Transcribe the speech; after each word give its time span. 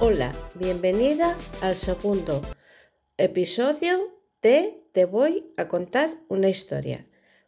Hola, 0.00 0.32
bienvenida 0.54 1.36
al 1.60 1.74
segundo 1.74 2.40
episodio 3.16 3.98
de 4.42 4.80
Te 4.92 5.06
voy 5.06 5.52
a 5.56 5.66
contar 5.66 6.08
una 6.28 6.48
historia. 6.48 7.02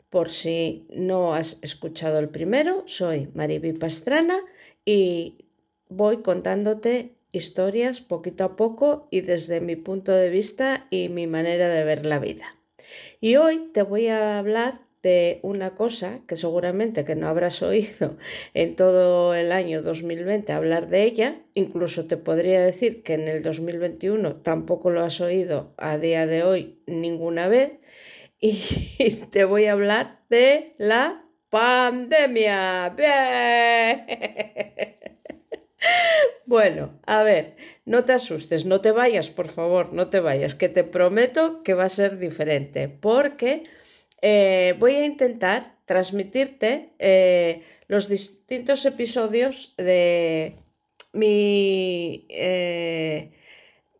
Por 0.08 0.30
si 0.30 0.84
no 0.90 1.32
has 1.32 1.58
escuchado 1.62 2.18
el 2.18 2.28
primero, 2.28 2.82
soy 2.86 3.28
Mariby 3.34 3.74
Pastrana 3.74 4.36
y 4.84 5.46
voy 5.88 6.22
contándote 6.22 7.14
historias 7.30 8.00
poquito 8.00 8.42
a 8.42 8.56
poco 8.56 9.06
y 9.12 9.20
desde 9.20 9.60
mi 9.60 9.76
punto 9.76 10.10
de 10.10 10.28
vista 10.28 10.88
y 10.90 11.08
mi 11.08 11.28
manera 11.28 11.68
de 11.68 11.84
ver 11.84 12.04
la 12.04 12.18
vida. 12.18 12.56
Y 13.20 13.36
hoy 13.36 13.70
te 13.72 13.84
voy 13.84 14.08
a 14.08 14.40
hablar 14.40 14.80
una 15.42 15.74
cosa 15.74 16.20
que 16.26 16.36
seguramente 16.36 17.06
que 17.06 17.16
no 17.16 17.28
habrás 17.28 17.62
oído 17.70 18.16
en 18.54 18.76
todo 18.76 19.34
el 19.34 19.52
año 19.52 19.82
2020 19.82 20.52
hablar 20.52 20.88
de 20.88 21.04
ella, 21.04 21.40
incluso 21.54 22.06
te 22.06 22.16
podría 22.16 22.60
decir 22.60 23.02
que 23.02 23.14
en 23.14 23.28
el 23.28 23.42
2021 23.42 24.36
tampoco 24.36 24.90
lo 24.90 25.02
has 25.02 25.20
oído 25.20 25.74
a 25.78 25.96
día 25.98 26.26
de 26.26 26.42
hoy 26.42 26.82
ninguna 26.86 27.48
vez, 27.48 27.72
y 28.40 29.10
te 29.30 29.44
voy 29.44 29.66
a 29.66 29.72
hablar 29.72 30.20
de 30.28 30.74
la 30.78 31.24
pandemia. 31.48 32.94
Bueno, 36.44 36.98
a 37.06 37.22
ver, 37.22 37.54
no 37.84 38.04
te 38.04 38.12
asustes, 38.12 38.64
no 38.64 38.80
te 38.80 38.90
vayas, 38.90 39.30
por 39.30 39.46
favor, 39.46 39.92
no 39.92 40.08
te 40.08 40.18
vayas, 40.18 40.56
que 40.56 40.68
te 40.68 40.82
prometo 40.82 41.62
que 41.62 41.74
va 41.74 41.84
a 41.84 41.88
ser 41.88 42.18
diferente, 42.18 42.88
porque 42.88 43.62
eh, 44.22 44.74
voy 44.78 44.94
a 44.94 45.06
intentar 45.06 45.76
transmitirte 45.84 46.92
eh, 46.98 47.62
los 47.88 48.08
distintos 48.08 48.84
episodios 48.86 49.74
de 49.76 50.56
mi 51.12 52.26
eh, 52.28 53.32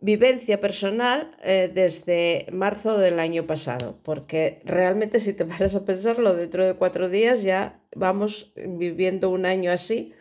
vivencia 0.00 0.60
personal 0.60 1.36
desde 1.42 2.46
marzo 2.52 2.96
del 2.98 3.18
año 3.18 3.46
pasado, 3.46 3.98
porque 4.02 4.60
realmente 4.64 5.18
si 5.18 5.32
te 5.32 5.44
paras 5.46 5.74
a 5.74 5.84
pensarlo, 5.84 6.34
dentro 6.34 6.64
de 6.64 6.74
cuatro 6.74 7.08
días 7.08 7.42
ya 7.42 7.80
vamos 7.94 8.52
viviendo 8.56 9.30
un 9.30 9.46
año 9.46 9.72
así. 9.72 10.14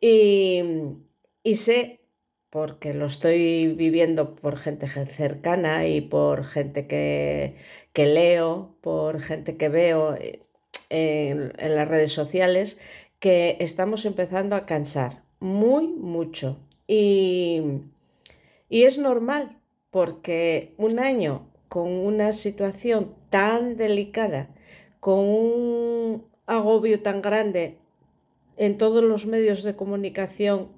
Y, 0.00 0.62
y 1.42 1.56
sé 1.56 2.05
porque 2.50 2.94
lo 2.94 3.06
estoy 3.06 3.68
viviendo 3.68 4.34
por 4.34 4.58
gente 4.58 4.86
cercana 4.86 5.86
y 5.86 6.00
por 6.00 6.44
gente 6.44 6.86
que, 6.86 7.54
leo, 7.94 8.76
por 8.80 9.20
gente 9.20 9.56
que 9.56 9.68
veo 9.68 10.14
eh, 10.14 10.40
en, 10.90 11.74
las 11.74 11.88
redes 11.88 12.12
sociales, 12.12 12.78
que 13.18 13.56
estamos 13.60 14.06
empezando 14.06 14.56
a 14.56 14.66
cansar 14.66 15.22
muy 15.40 15.88
mucho. 15.88 16.58
Y, 16.86 17.82
y 18.68 18.84
es 18.84 18.98
normal, 18.98 19.60
porque 19.90 20.74
un 20.76 20.98
año 20.98 21.50
con 21.68 21.90
una 21.90 22.32
situación 22.32 23.14
tan 23.30 23.76
delicada, 23.76 24.48
con 25.00 25.18
un 25.18 26.26
agobio 26.46 27.02
tan 27.02 27.22
grande 27.22 27.78
en 28.56 28.78
todos 28.78 29.02
los 29.02 29.26
medios 29.26 29.62
de 29.62 29.76
comunicación, 29.76 30.75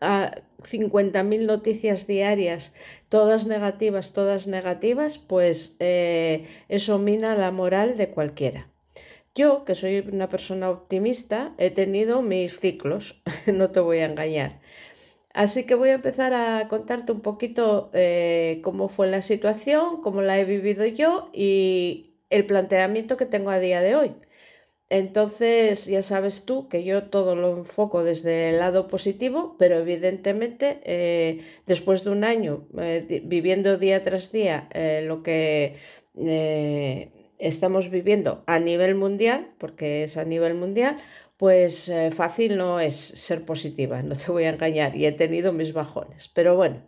50.000 0.00 1.46
noticias 1.46 2.06
diarias, 2.06 2.74
todas 3.08 3.46
negativas, 3.46 4.12
todas 4.12 4.46
negativas, 4.46 5.18
pues 5.18 5.76
eh, 5.80 6.46
eso 6.68 6.98
mina 6.98 7.34
la 7.36 7.50
moral 7.50 7.96
de 7.96 8.10
cualquiera. 8.10 8.68
Yo, 9.34 9.64
que 9.64 9.74
soy 9.74 9.98
una 9.98 10.28
persona 10.28 10.70
optimista, 10.70 11.54
he 11.58 11.70
tenido 11.70 12.22
mis 12.22 12.60
ciclos, 12.60 13.22
no 13.52 13.70
te 13.70 13.80
voy 13.80 13.98
a 13.98 14.06
engañar. 14.06 14.60
Así 15.32 15.66
que 15.66 15.74
voy 15.74 15.88
a 15.88 15.94
empezar 15.94 16.32
a 16.32 16.68
contarte 16.68 17.10
un 17.10 17.20
poquito 17.20 17.90
eh, 17.92 18.60
cómo 18.62 18.88
fue 18.88 19.08
la 19.08 19.20
situación, 19.20 20.00
cómo 20.00 20.22
la 20.22 20.38
he 20.38 20.44
vivido 20.44 20.86
yo 20.86 21.30
y 21.32 22.14
el 22.30 22.46
planteamiento 22.46 23.16
que 23.16 23.26
tengo 23.26 23.50
a 23.50 23.58
día 23.58 23.80
de 23.80 23.96
hoy. 23.96 24.14
Entonces, 24.90 25.86
ya 25.86 26.02
sabes 26.02 26.44
tú 26.44 26.68
que 26.68 26.84
yo 26.84 27.04
todo 27.04 27.34
lo 27.36 27.56
enfoco 27.56 28.04
desde 28.04 28.50
el 28.50 28.58
lado 28.58 28.86
positivo, 28.86 29.56
pero 29.58 29.78
evidentemente 29.78 30.80
eh, 30.84 31.40
después 31.66 32.04
de 32.04 32.10
un 32.10 32.22
año 32.22 32.68
eh, 32.78 33.22
viviendo 33.24 33.78
día 33.78 34.02
tras 34.02 34.30
día 34.30 34.68
eh, 34.72 35.02
lo 35.06 35.22
que 35.22 35.76
estamos 37.38 37.90
viviendo 37.90 38.44
a 38.46 38.58
nivel 38.58 38.94
mundial, 38.94 39.54
porque 39.58 40.04
es 40.04 40.16
a 40.16 40.24
nivel 40.24 40.54
mundial, 40.54 40.98
pues 41.38 41.90
fácil 42.14 42.56
no 42.56 42.78
es 42.78 42.94
ser 42.94 43.44
positiva, 43.44 44.00
no 44.02 44.14
te 44.16 44.30
voy 44.30 44.44
a 44.44 44.50
engañar, 44.50 44.96
y 44.96 45.06
he 45.06 45.12
tenido 45.12 45.52
mis 45.52 45.72
bajones. 45.72 46.28
Pero 46.28 46.54
bueno, 46.54 46.86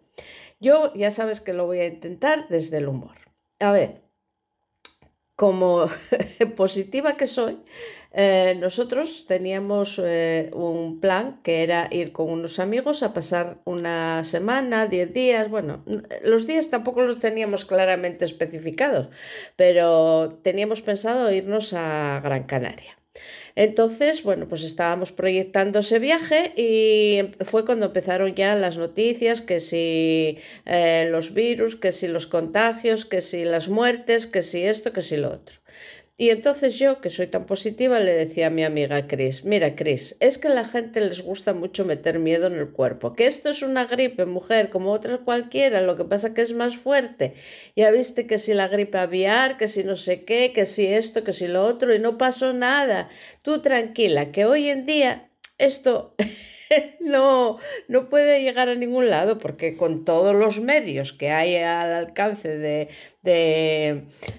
yo 0.61 0.93
ya 0.95 1.11
sabes 1.11 1.41
que 1.41 1.53
lo 1.53 1.67
voy 1.67 1.81
a 1.81 1.87
intentar 1.87 2.47
desde 2.49 2.77
el 2.79 2.87
humor. 2.89 3.17
A 3.59 3.73
ver, 3.73 4.06
como 5.37 5.87
positiva 6.57 7.17
que 7.17 7.27
soy, 7.27 7.59
eh, 8.13 8.57
nosotros 8.59 9.27
teníamos 9.27 10.01
eh, 10.03 10.51
un 10.55 11.01
plan 11.01 11.39
que 11.43 11.63
era 11.63 11.89
ir 11.91 12.13
con 12.13 12.31
unos 12.31 12.59
amigos 12.59 13.03
a 13.03 13.13
pasar 13.13 13.61
una 13.67 14.25
semana, 14.25 14.87
diez 14.87 15.13
días, 15.13 15.51
bueno, 15.51 15.85
los 16.25 16.47
días 16.47 16.71
tampoco 16.71 17.03
los 17.03 17.19
teníamos 17.19 17.67
claramente 17.67 18.25
especificados, 18.25 19.11
pero 19.57 20.31
teníamos 20.43 20.81
pensado 20.81 21.31
irnos 21.31 21.75
a 21.75 22.21
Gran 22.25 22.45
Canaria. 22.45 22.97
Entonces, 23.55 24.23
bueno, 24.23 24.47
pues 24.49 24.65
estábamos 24.65 25.13
proyectando 25.13 25.79
ese 25.81 25.99
viaje 25.99 26.53
y 26.57 27.21
fue 27.45 27.65
cuando 27.65 27.87
empezaron 27.87 28.35
ya 28.35 28.55
las 28.55 28.77
noticias, 28.77 29.43
que 29.43 29.61
si 29.61 30.39
eh, 30.67 31.09
los 31.11 31.33
virus, 31.33 31.77
que 31.77 31.93
si 31.93 32.09
los 32.09 32.27
contagios, 32.27 33.07
que 33.07 33.23
si 33.23 33.45
las 33.45 33.69
muertes, 33.69 34.27
que 34.27 34.43
si 34.43 34.65
esto, 34.65 34.93
que 34.93 35.03
si 35.03 35.17
lo 35.17 35.29
otro. 35.31 35.57
Y 36.19 36.31
entonces 36.31 36.79
yo, 36.79 37.03
que 37.03 37.11
soy 37.11 37.27
tan 37.27 37.45
positiva, 37.45 38.01
le 38.01 38.13
decía 38.13 38.47
a 38.47 38.51
mi 38.51 38.65
amiga 38.65 39.07
Chris, 39.07 39.45
mira 39.45 39.75
Chris, 39.75 40.17
es 40.19 40.39
que 40.39 40.49
a 40.49 40.55
la 40.55 40.65
gente 40.65 41.03
les 41.03 41.21
gusta 41.21 41.53
mucho 41.53 41.85
meter 41.85 42.19
miedo 42.19 42.47
en 42.47 42.55
el 42.55 42.71
cuerpo, 42.71 43.13
que 43.13 43.27
esto 43.27 43.51
es 43.51 43.63
una 43.63 43.85
gripe, 43.85 44.25
mujer, 44.25 44.71
como 44.71 44.93
otra 44.93 45.19
cualquiera, 45.19 45.83
lo 45.83 45.95
que 45.95 46.05
pasa 46.05 46.33
que 46.33 46.41
es 46.41 46.55
más 46.55 46.75
fuerte. 46.79 47.35
Ya 47.77 47.91
viste 47.91 48.27
que 48.27 48.39
si 48.39 48.55
la 48.55 48.69
gripe 48.69 48.97
aviar, 48.97 49.59
que 49.59 49.69
si 49.69 49.85
no 49.85 49.95
sé 49.95 50.25
qué, 50.25 50.53
que 50.55 50.65
si 50.65 50.87
esto, 50.87 51.23
que 51.23 51.35
si 51.35 51.49
lo 51.49 51.63
otro, 51.63 51.95
y 51.95 51.99
no 51.99 52.17
pasó 52.17 52.55
nada. 52.55 53.11
Tú 53.43 53.61
tranquila, 53.61 54.33
que 54.33 54.47
hoy 54.47 54.71
en 54.71 54.87
día 54.87 55.26
esto 55.59 56.15
no, 57.01 57.59
no 57.89 58.09
puede 58.09 58.43
llegar 58.43 58.69
a 58.69 58.75
ningún 58.75 59.09
lado 59.09 59.39
porque 59.39 59.77
con 59.77 60.05
todos 60.05 60.35
los 60.35 60.61
medios 60.61 61.13
que 61.13 61.31
hay 61.31 61.57
al 61.57 61.93
alcance 61.93 62.57
de, 62.57 62.89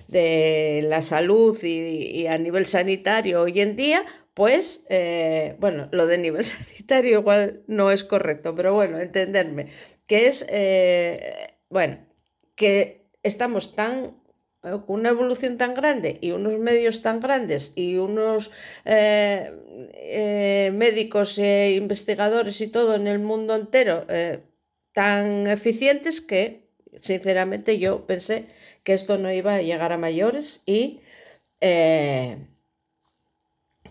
de, 0.07 0.81
la 0.83 1.01
salud 1.01 1.57
y, 1.63 2.27
a 2.27 2.37
nivel 2.37 2.65
sanitario 2.65 3.41
hoy 3.41 3.61
en 3.61 3.75
día, 3.75 4.05
pues, 4.33 4.85
eh, 4.89 5.55
bueno, 5.59 5.89
lo 5.91 6.07
de 6.07 6.17
nivel 6.17 6.45
sanitario 6.45 7.19
igual 7.19 7.63
no 7.67 7.91
es 7.91 8.03
correcto, 8.03 8.53
pero 8.55 8.73
bueno, 8.73 8.99
entenderme, 8.99 9.67
que 10.07 10.27
es, 10.27 10.45
eh, 10.49 11.55
bueno, 11.69 11.99
que 12.55 13.09
estamos 13.23 13.75
tan 13.75 14.15
una 14.87 15.09
evolución 15.09 15.57
tan 15.57 15.73
grande 15.73 16.17
y 16.21 16.31
unos 16.31 16.57
medios 16.57 17.01
tan 17.01 17.19
grandes 17.19 17.73
y 17.75 17.97
unos 17.97 18.51
eh, 18.85 19.51
eh, 19.93 20.71
médicos 20.73 21.37
e 21.37 21.75
investigadores 21.75 22.61
y 22.61 22.67
todo 22.67 22.95
en 22.95 23.07
el 23.07 23.19
mundo 23.19 23.55
entero 23.55 24.05
eh, 24.09 24.43
tan 24.93 25.47
eficientes 25.47 26.21
que 26.21 26.67
sinceramente 26.99 27.79
yo 27.79 28.07
pensé 28.07 28.47
que 28.83 28.93
esto 28.93 29.17
no 29.17 29.31
iba 29.31 29.55
a 29.55 29.61
llegar 29.61 29.91
a 29.91 29.97
mayores 29.97 30.63
y 30.65 31.01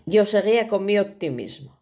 yo 0.05 0.25
seguía 0.25 0.67
con 0.67 0.85
mi 0.85 0.97
optimismo. 0.99 1.76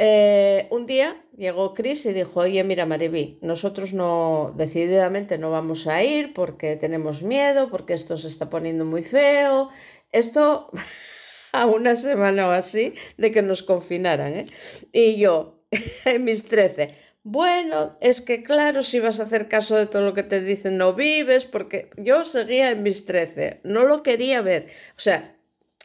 Eh, 0.00 0.68
un 0.70 0.86
día 0.86 1.20
llegó 1.36 1.74
Chris 1.74 2.06
y 2.06 2.12
dijo, 2.12 2.38
oye, 2.40 2.62
mira, 2.62 2.86
Mariví, 2.86 3.40
nosotros 3.42 3.92
no, 3.94 4.54
decididamente 4.56 5.38
no 5.38 5.50
vamos 5.50 5.88
a 5.88 6.04
ir 6.04 6.32
porque 6.34 6.76
tenemos 6.76 7.24
miedo, 7.24 7.68
porque 7.68 7.94
esto 7.94 8.16
se 8.16 8.28
está 8.28 8.48
poniendo 8.48 8.84
muy 8.84 9.02
feo. 9.02 9.70
Esto 10.12 10.70
a 11.52 11.66
una 11.66 11.96
semana 11.96 12.46
o 12.46 12.52
así 12.52 12.94
de 13.16 13.32
que 13.32 13.42
nos 13.42 13.64
confinaran, 13.64 14.34
¿eh? 14.34 14.46
Y 14.92 15.16
yo, 15.16 15.64
en 16.04 16.22
mis 16.22 16.44
trece, 16.44 16.94
bueno, 17.24 17.98
es 18.00 18.20
que 18.22 18.44
claro, 18.44 18.84
si 18.84 19.00
vas 19.00 19.18
a 19.18 19.24
hacer 19.24 19.48
caso 19.48 19.74
de 19.74 19.86
todo 19.86 20.02
lo 20.02 20.14
que 20.14 20.22
te 20.22 20.40
dicen, 20.40 20.78
no 20.78 20.94
vives, 20.94 21.44
porque 21.46 21.90
yo 21.96 22.24
seguía 22.24 22.70
en 22.70 22.84
mis 22.84 23.04
trece, 23.04 23.60
no 23.64 23.82
lo 23.82 24.04
quería 24.04 24.42
ver. 24.42 24.66
O 24.96 25.00
sea, 25.00 25.37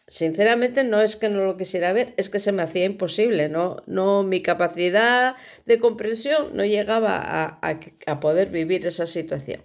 Sinceramente 0.08 0.84
no 0.84 1.00
es 1.00 1.16
que 1.16 1.30
no 1.30 1.46
lo 1.46 1.56
quisiera 1.56 1.94
ver, 1.94 2.14
es 2.18 2.30
que 2.30 2.40
se 2.40 2.52
me 2.52 2.62
hacía 2.62 2.84
imposible, 2.84 3.48
no, 3.48 3.78
no 3.88 4.24
mi 4.24 4.42
capacidad 4.42 5.36
de 5.66 5.80
comprensión 5.80 6.56
no 6.56 6.66
llegaba 6.66 7.60
a, 7.62 8.20
poder 8.20 8.50
vivir 8.50 8.86
esa 8.86 9.06
situación. 9.06 9.64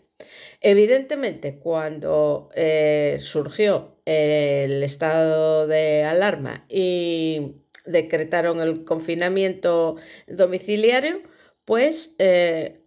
Evidentemente, 0.61 1.59
cuando 1.59 2.51
eh, 2.55 3.19
surgió 3.21 3.97
el 4.05 4.83
estado 4.83 5.67
de 5.67 6.05
alarma 6.05 6.65
y 6.69 7.57
decretaron 7.87 8.61
el 8.61 8.85
confinamiento 8.85 9.97
domiciliario, 10.29 11.23
pues 11.65 12.15
eh, 12.19 12.81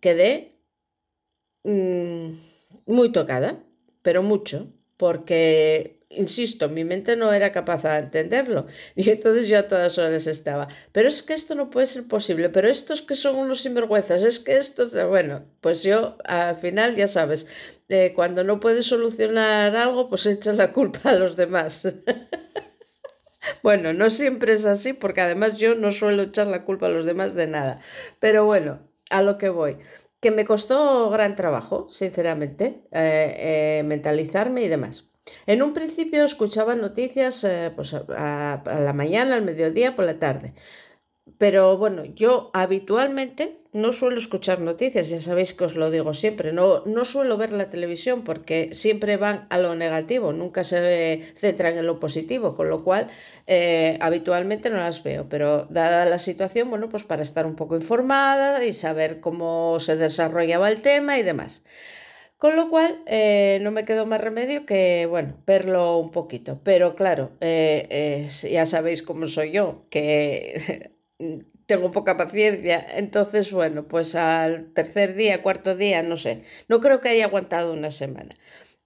quedé 0.00 0.60
mmm, 1.64 2.30
muy 2.86 3.10
tocada, 3.12 3.64
pero 4.02 4.22
mucho, 4.22 4.72
porque 4.96 5.95
insisto, 6.08 6.68
mi 6.68 6.84
mente 6.84 7.16
no 7.16 7.32
era 7.32 7.52
capaz 7.52 7.82
de 7.82 7.96
entenderlo. 7.96 8.66
Y 8.96 9.10
entonces 9.10 9.48
yo 9.48 9.58
a 9.58 9.68
todas 9.68 9.98
horas 9.98 10.26
estaba, 10.26 10.68
pero 10.92 11.08
es 11.08 11.22
que 11.22 11.34
esto 11.34 11.54
no 11.54 11.70
puede 11.70 11.86
ser 11.86 12.06
posible, 12.08 12.48
pero 12.48 12.68
estos 12.68 13.02
que 13.02 13.14
son 13.14 13.36
unos 13.36 13.60
sinvergüenzas, 13.60 14.22
es 14.22 14.38
que 14.40 14.56
esto, 14.56 14.88
bueno, 15.08 15.44
pues 15.60 15.82
yo 15.82 16.16
al 16.24 16.56
final 16.56 16.96
ya 16.96 17.08
sabes, 17.08 17.46
eh, 17.88 18.12
cuando 18.14 18.44
no 18.44 18.60
puedes 18.60 18.86
solucionar 18.86 19.76
algo, 19.76 20.08
pues 20.08 20.26
echas 20.26 20.56
la 20.56 20.72
culpa 20.72 21.10
a 21.10 21.18
los 21.18 21.36
demás. 21.36 21.94
bueno, 23.62 23.92
no 23.92 24.10
siempre 24.10 24.52
es 24.54 24.64
así, 24.64 24.92
porque 24.92 25.20
además 25.20 25.58
yo 25.58 25.74
no 25.74 25.92
suelo 25.92 26.22
echar 26.24 26.46
la 26.46 26.64
culpa 26.64 26.86
a 26.86 26.90
los 26.90 27.06
demás 27.06 27.34
de 27.34 27.46
nada. 27.46 27.80
Pero 28.20 28.44
bueno, 28.44 28.80
a 29.10 29.22
lo 29.22 29.38
que 29.38 29.48
voy 29.48 29.78
que 30.20 30.30
me 30.30 30.44
costó 30.44 31.10
gran 31.10 31.36
trabajo, 31.36 31.88
sinceramente, 31.88 32.82
eh, 32.90 33.78
eh, 33.78 33.82
mentalizarme 33.84 34.62
y 34.62 34.68
demás. 34.68 35.15
En 35.46 35.62
un 35.62 35.72
principio 35.74 36.24
escuchaba 36.24 36.74
noticias 36.74 37.44
eh, 37.44 37.72
pues 37.74 37.94
a, 37.94 38.62
la 38.66 38.92
mañana, 38.92 39.34
al 39.34 39.42
mediodía, 39.42 39.96
por 39.96 40.04
la 40.04 40.18
tarde. 40.18 40.54
Pero 41.38 41.76
bueno, 41.76 42.04
yo 42.04 42.50
habitualmente 42.54 43.54
no 43.72 43.92
suelo 43.92 44.16
escuchar 44.16 44.60
noticias, 44.60 45.10
ya 45.10 45.20
sabéis 45.20 45.52
que 45.54 45.64
os 45.64 45.74
lo 45.74 45.90
digo 45.90 46.14
siempre, 46.14 46.52
no, 46.52 46.84
no 46.86 47.04
suelo 47.04 47.36
ver 47.36 47.52
la 47.52 47.68
televisión 47.68 48.22
porque 48.22 48.70
siempre 48.72 49.16
van 49.16 49.46
a 49.50 49.58
lo 49.58 49.74
negativo, 49.74 50.32
nunca 50.32 50.64
se 50.64 51.20
centran 51.36 51.76
en 51.76 51.84
lo 51.84 51.98
positivo, 51.98 52.54
con 52.54 52.70
lo 52.70 52.84
cual 52.84 53.08
eh, 53.48 53.98
habitualmente 54.00 54.70
no 54.70 54.76
las 54.76 55.02
veo, 55.02 55.28
pero 55.28 55.66
dada 55.68 56.06
la 56.06 56.20
situación, 56.20 56.70
bueno, 56.70 56.88
pues 56.88 57.02
para 57.04 57.22
estar 57.22 57.44
un 57.44 57.56
poco 57.56 57.74
informada 57.76 58.64
y 58.64 58.72
saber 58.72 59.20
cómo 59.20 59.78
se 59.80 59.96
desarrollaba 59.96 60.70
el 60.70 60.80
tema 60.80 61.18
y 61.18 61.22
demás. 61.22 61.62
Con 62.38 62.54
lo 62.54 62.68
cual, 62.68 63.02
eh, 63.06 63.58
no 63.62 63.70
me 63.70 63.84
quedó 63.86 64.04
más 64.04 64.20
remedio 64.20 64.66
que, 64.66 65.06
bueno, 65.08 65.42
verlo 65.46 65.96
un 65.98 66.10
poquito. 66.10 66.60
Pero 66.62 66.94
claro, 66.94 67.32
eh, 67.40 68.28
ya 68.50 68.66
sabéis 68.66 69.02
cómo 69.02 69.26
soy 69.26 69.52
yo, 69.52 69.86
que 69.90 70.90
tengo 71.66 71.90
poca 71.90 72.16
paciencia. 72.18 72.86
Entonces, 72.96 73.52
bueno, 73.52 73.88
pues 73.88 74.14
al 74.14 74.72
tercer 74.74 75.14
día, 75.14 75.42
cuarto 75.42 75.76
día, 75.76 76.02
no 76.02 76.16
sé, 76.18 76.42
no 76.68 76.80
creo 76.80 77.00
que 77.00 77.08
haya 77.08 77.24
aguantado 77.26 77.72
una 77.72 77.90
semana. 77.90 78.34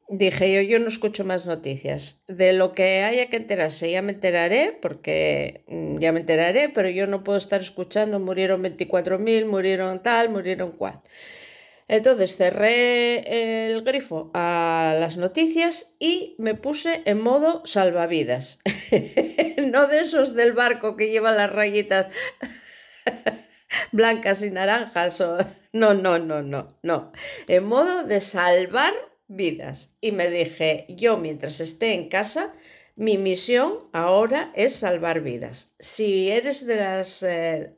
Dije 0.09 0.53
yo, 0.55 0.61
yo 0.63 0.79
no 0.81 0.89
escucho 0.89 1.25
más 1.25 1.47
noticias. 1.47 2.23
De 2.29 2.53
lo 2.53 2.73
que 2.73 3.03
haya 3.03 3.27
que 3.31 3.37
enterarse, 3.37 3.91
ya 3.91 4.03
me 4.03 4.13
enteraré, 4.13 4.79
porque 4.83 5.65
mm, 5.69 5.99
ya 5.99 6.13
me 6.13 6.21
enteraré, 6.21 6.69
pero 6.69 6.89
yo 6.89 7.07
no 7.07 7.25
puedo 7.25 7.39
estar 7.39 7.61
escuchando, 7.61 8.21
murieron 8.21 8.63
24.000, 8.63 9.47
murieron 9.47 10.03
tal, 10.03 10.29
murieron 10.31 10.73
cual. 10.73 11.01
Entonces 11.91 12.37
cerré 12.37 13.67
el 13.73 13.83
grifo 13.83 14.31
a 14.33 14.95
las 15.01 15.17
noticias 15.17 15.97
y 15.99 16.37
me 16.39 16.55
puse 16.55 17.03
en 17.05 17.21
modo 17.21 17.67
salvavidas. 17.67 18.61
no 19.73 19.89
de 19.89 19.99
esos 19.99 20.37
del 20.37 20.53
barco 20.53 20.97
que 20.97 21.11
llevan 21.11 21.37
las 21.37 21.51
rayitas 21.51 22.09
blancas 23.93 24.41
y 24.45 24.53
naranjas. 24.53 25.21
O... 25.21 25.37
No, 25.73 25.93
no, 25.95 26.21
no, 26.21 26.43
no, 26.43 26.79
no. 26.85 27.11
En 27.49 27.65
modo 27.65 28.05
de 28.05 28.21
salvar 28.21 28.95
vidas. 29.27 29.91
Y 30.01 30.13
me 30.13 30.29
dije, 30.29 30.87
yo 30.91 31.17
mientras 31.17 31.59
esté 31.59 31.95
en 31.95 32.09
casa, 32.09 32.55
mi 32.95 33.19
misión 33.19 33.79
ahora 33.93 34.53
es 34.55 34.77
salvar 34.77 35.23
vidas. 35.23 35.75
Si 35.81 36.31
eres 36.31 36.67
de 36.67 36.77
las 36.77 37.25
eh, 37.25 37.75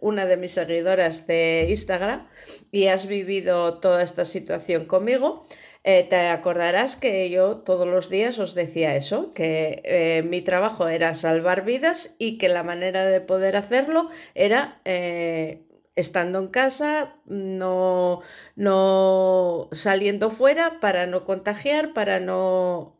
una 0.00 0.26
de 0.26 0.36
mis 0.36 0.52
seguidoras 0.52 1.26
de 1.26 1.66
Instagram 1.68 2.28
y 2.70 2.86
has 2.86 3.06
vivido 3.06 3.80
toda 3.80 4.02
esta 4.02 4.24
situación 4.24 4.86
conmigo, 4.86 5.44
eh, 5.86 6.06
te 6.08 6.28
acordarás 6.28 6.96
que 6.96 7.28
yo 7.28 7.58
todos 7.58 7.86
los 7.86 8.08
días 8.08 8.38
os 8.38 8.54
decía 8.54 8.96
eso, 8.96 9.34
que 9.34 9.82
eh, 9.84 10.22
mi 10.22 10.40
trabajo 10.40 10.88
era 10.88 11.14
salvar 11.14 11.66
vidas 11.66 12.16
y 12.18 12.38
que 12.38 12.48
la 12.48 12.62
manera 12.62 13.04
de 13.04 13.20
poder 13.20 13.54
hacerlo 13.54 14.08
era 14.34 14.80
eh, 14.86 15.66
estando 15.94 16.38
en 16.38 16.48
casa, 16.48 17.16
no, 17.26 18.22
no 18.56 19.68
saliendo 19.72 20.30
fuera 20.30 20.80
para 20.80 21.06
no 21.06 21.26
contagiar, 21.26 21.92
para 21.92 22.18
no, 22.18 22.98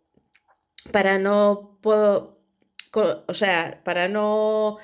para 0.92 1.18
no 1.18 1.78
puedo, 1.80 2.38
o 2.92 3.32
sea, 3.32 3.80
para 3.82 4.08
no 4.08 4.76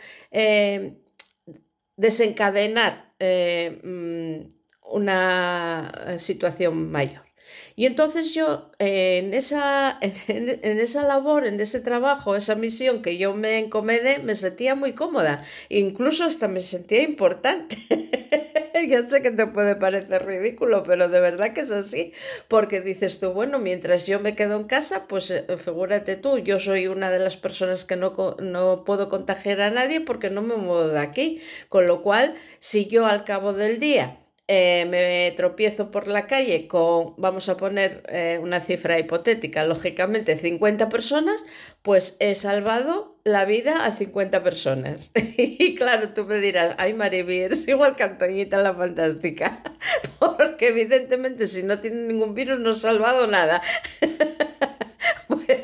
desencadenar 2.01 3.13
eh, 3.19 3.79
mm, 3.83 4.49
una 4.93 5.93
situación 6.19 6.91
mayor. 6.91 7.30
Y 7.77 7.87
entonces 7.87 8.35
yo 8.35 8.71
eh, 8.79 9.19
en, 9.19 9.35
esa, 9.35 9.99
en, 10.01 10.79
esa 10.79 11.03
labor, 11.03 11.47
en 11.47 11.61
ese 11.61 11.81
trabajo, 11.81 12.37
esa 12.37 12.55
misión 12.55 13.03
que 13.03 13.19
yo 13.19 13.35
me 13.35 13.59
encomedé, 13.59 14.19
me 14.19 14.35
sentía 14.35 14.75
muy 14.75 14.93
cómoda. 14.93 15.45
Incluso 15.69 16.25
hasta 16.25 16.49
me 16.49 16.61
sentía 16.61 17.03
importante. 17.03 17.77
ya 18.89 19.07
sé 19.09 19.23
que 19.23 19.31
te 19.31 19.47
puede 19.47 19.77
parecer 19.77 20.27
ridículo, 20.27 20.83
pero 20.83 21.09
de 21.09 21.21
verdad 21.21 21.53
que 21.53 21.61
es 21.61 21.71
así. 21.71 22.13
Porque 22.49 22.81
dices 22.81 23.21
tú, 23.21 23.33
bueno, 23.33 23.59
mientras 23.59 24.07
yo 24.07 24.21
me 24.21 24.35
quedo 24.35 24.57
en 24.57 24.65
casa, 24.65 25.07
pues 25.09 25.31
eh, 25.31 25.45
figúrate 25.57 26.17
tú, 26.17 26.39
yo 26.39 26.59
soy 26.59 26.87
una 26.87 27.11
de 27.11 27.19
las 27.19 27.37
personas 27.37 27.85
que 27.85 27.97
no, 27.97 28.37
no 28.41 28.85
puedo 28.85 29.09
contagiar 29.09 29.61
a 29.61 29.71
nadie 29.71 30.01
porque 30.01 30.31
no 30.31 30.43
me 30.43 30.57
muevo 30.57 30.89
de 30.89 31.01
aquí. 31.01 31.41
Con 31.69 31.87
lo 31.87 32.03
cual, 32.03 32.35
si 32.59 32.87
yo 32.87 33.07
al 33.07 33.25
cabo 33.25 33.53
del 33.53 33.79
día 33.81 34.19
eh, 34.53 34.85
me 34.87 35.33
tropiezo 35.37 35.93
por 35.93 36.09
la 36.09 36.27
calle 36.27 36.67
con, 36.67 37.15
vamos 37.19 37.49
a 37.49 37.57
poner 37.57 38.03
eh, 38.09 38.41
una 38.43 38.59
cifra 38.59 38.99
hipotética, 38.99 39.65
lógicamente 39.65 40.37
50 40.37 40.89
personas, 40.89 41.45
pues 41.83 42.17
he 42.19 42.35
salvado 42.35 43.17
la 43.23 43.45
vida 43.45 43.85
a 43.85 43.93
50 43.93 44.43
personas. 44.43 45.13
y 45.37 45.77
claro, 45.77 46.09
tú 46.09 46.25
me 46.25 46.39
dirás, 46.39 46.75
ay 46.79 46.95
Mariby, 46.95 47.43
eres 47.43 47.69
igual 47.69 47.95
que 47.95 48.03
Antoñita 48.03 48.61
la 48.61 48.75
fantástica, 48.75 49.63
porque 50.19 50.71
evidentemente 50.71 51.47
si 51.47 51.63
no 51.63 51.79
tiene 51.79 52.09
ningún 52.09 52.35
virus 52.35 52.59
no 52.59 52.73
he 52.73 52.77
salvado 52.77 53.29
nada. 53.29 53.63
pues, 55.29 55.59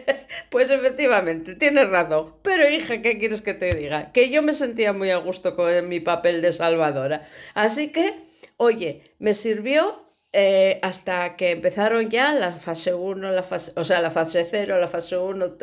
pues 0.48 0.70
efectivamente, 0.70 1.56
tienes 1.56 1.88
razón. 1.88 2.36
Pero 2.42 2.70
hija, 2.70 3.02
¿qué 3.02 3.18
quieres 3.18 3.42
que 3.42 3.54
te 3.54 3.74
diga? 3.74 4.12
Que 4.12 4.30
yo 4.30 4.44
me 4.44 4.52
sentía 4.52 4.92
muy 4.92 5.10
a 5.10 5.16
gusto 5.16 5.56
con 5.56 5.88
mi 5.88 5.98
papel 5.98 6.40
de 6.40 6.52
salvadora. 6.52 7.26
Así 7.54 7.90
que 7.90 8.25
Oye, 8.58 9.02
me 9.18 9.34
sirvió 9.34 10.02
eh, 10.32 10.78
hasta 10.82 11.36
que 11.36 11.50
empezaron 11.50 12.10
ya 12.10 12.32
la 12.32 12.52
fase 12.56 12.94
1, 12.94 13.30
la 13.32 13.42
fase, 13.42 13.72
o 13.76 13.84
sea, 13.84 14.00
la 14.00 14.10
fase 14.10 14.46
0, 14.48 14.78
la 14.80 14.88
fase 14.88 15.16
1. 15.18 15.56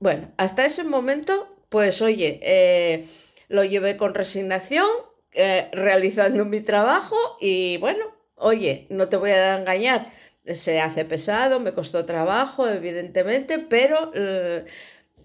Bueno, 0.00 0.32
hasta 0.36 0.66
ese 0.66 0.84
momento, 0.84 1.56
pues 1.68 2.02
oye, 2.02 2.40
eh, 2.42 3.04
lo 3.48 3.64
llevé 3.64 3.96
con 3.96 4.14
resignación, 4.14 4.86
eh, 5.32 5.68
realizando 5.72 6.44
mi 6.44 6.60
trabajo 6.60 7.16
y 7.40 7.78
bueno, 7.78 8.04
oye, 8.36 8.86
no 8.90 9.08
te 9.08 9.16
voy 9.16 9.30
a 9.30 9.58
engañar, 9.58 10.10
se 10.44 10.80
hace 10.80 11.04
pesado, 11.04 11.60
me 11.60 11.72
costó 11.72 12.04
trabajo, 12.06 12.68
evidentemente, 12.68 13.58
pero 13.58 14.12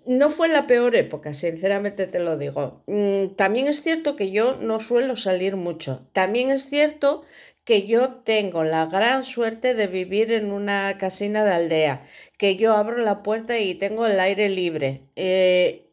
no 0.05 0.29
fue 0.29 0.47
la 0.47 0.67
peor 0.67 0.95
época, 0.95 1.33
sinceramente 1.33 2.07
te 2.07 2.19
lo 2.19 2.37
digo. 2.37 2.83
Mm, 2.87 3.35
también 3.35 3.67
es 3.67 3.81
cierto 3.81 4.15
que 4.15 4.31
yo 4.31 4.57
no 4.59 4.79
suelo 4.79 5.15
salir 5.15 5.55
mucho. 5.55 6.07
También 6.13 6.49
es 6.49 6.63
cierto 6.63 7.23
que 7.63 7.85
yo 7.85 8.09
tengo 8.15 8.63
la 8.63 8.85
gran 8.87 9.23
suerte 9.23 9.75
de 9.75 9.87
vivir 9.87 10.31
en 10.31 10.51
una 10.51 10.97
casina 10.97 11.43
de 11.45 11.53
aldea, 11.53 12.03
que 12.37 12.55
yo 12.55 12.75
abro 12.75 12.97
la 12.97 13.21
puerta 13.21 13.59
y 13.59 13.75
tengo 13.75 14.07
el 14.07 14.19
aire 14.19 14.49
libre. 14.49 15.03
Eh, 15.15 15.87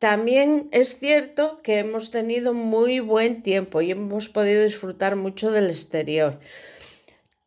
también 0.00 0.68
es 0.72 0.98
cierto 0.98 1.62
que 1.62 1.78
hemos 1.78 2.10
tenido 2.10 2.52
muy 2.52 3.00
buen 3.00 3.42
tiempo 3.42 3.80
y 3.80 3.92
hemos 3.92 4.28
podido 4.28 4.64
disfrutar 4.64 5.16
mucho 5.16 5.52
del 5.52 5.66
exterior. 5.66 6.40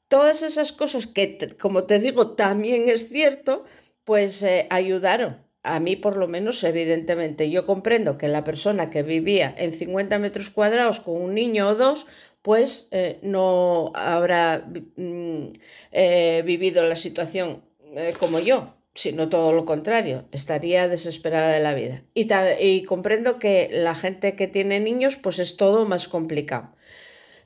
Todas 0.08 0.42
esas 0.42 0.72
cosas 0.72 1.06
que, 1.06 1.38
como 1.60 1.84
te 1.84 2.00
digo, 2.00 2.36
también 2.36 2.88
es 2.88 3.10
cierto, 3.10 3.66
pues 4.06 4.42
eh, 4.44 4.68
ayudaron 4.70 5.47
a 5.76 5.80
mí 5.80 5.96
por 5.96 6.18
lo 6.18 6.28
menos, 6.28 6.64
evidentemente, 6.64 7.50
yo 7.50 7.66
comprendo 7.66 8.18
que 8.18 8.28
la 8.28 8.44
persona 8.44 8.90
que 8.90 9.04
vivía 9.04 9.54
en 9.58 9.72
50 9.72 10.20
metros 10.20 10.50
cuadrados 10.50 11.00
con 11.00 11.22
un 11.22 11.34
niño 11.34 11.68
o 11.68 11.76
dos, 11.76 12.08
pues 12.42 12.88
eh, 12.92 13.20
no 13.22 13.92
habrá 13.96 14.66
mm, 14.96 15.48
eh, 15.92 16.44
vivido 16.46 16.84
la 16.84 16.96
situación 16.96 17.64
eh, 17.96 18.14
como 18.20 18.40
yo, 18.40 18.74
sino 18.96 19.30
todo 19.30 19.54
lo 19.54 19.66
contrario, 19.66 20.26
estaría 20.32 20.88
desesperada 20.88 21.52
de 21.52 21.60
la 21.60 21.74
vida. 21.74 22.04
Y, 22.14 22.28
y 22.60 22.84
comprendo 22.84 23.38
que 23.38 23.70
la 23.72 23.96
gente 23.96 24.36
que 24.36 24.48
tiene 24.48 24.80
niños, 24.80 25.18
pues 25.18 25.40
es 25.40 25.58
todo 25.58 25.86
más 25.86 26.08
complicado. 26.08 26.74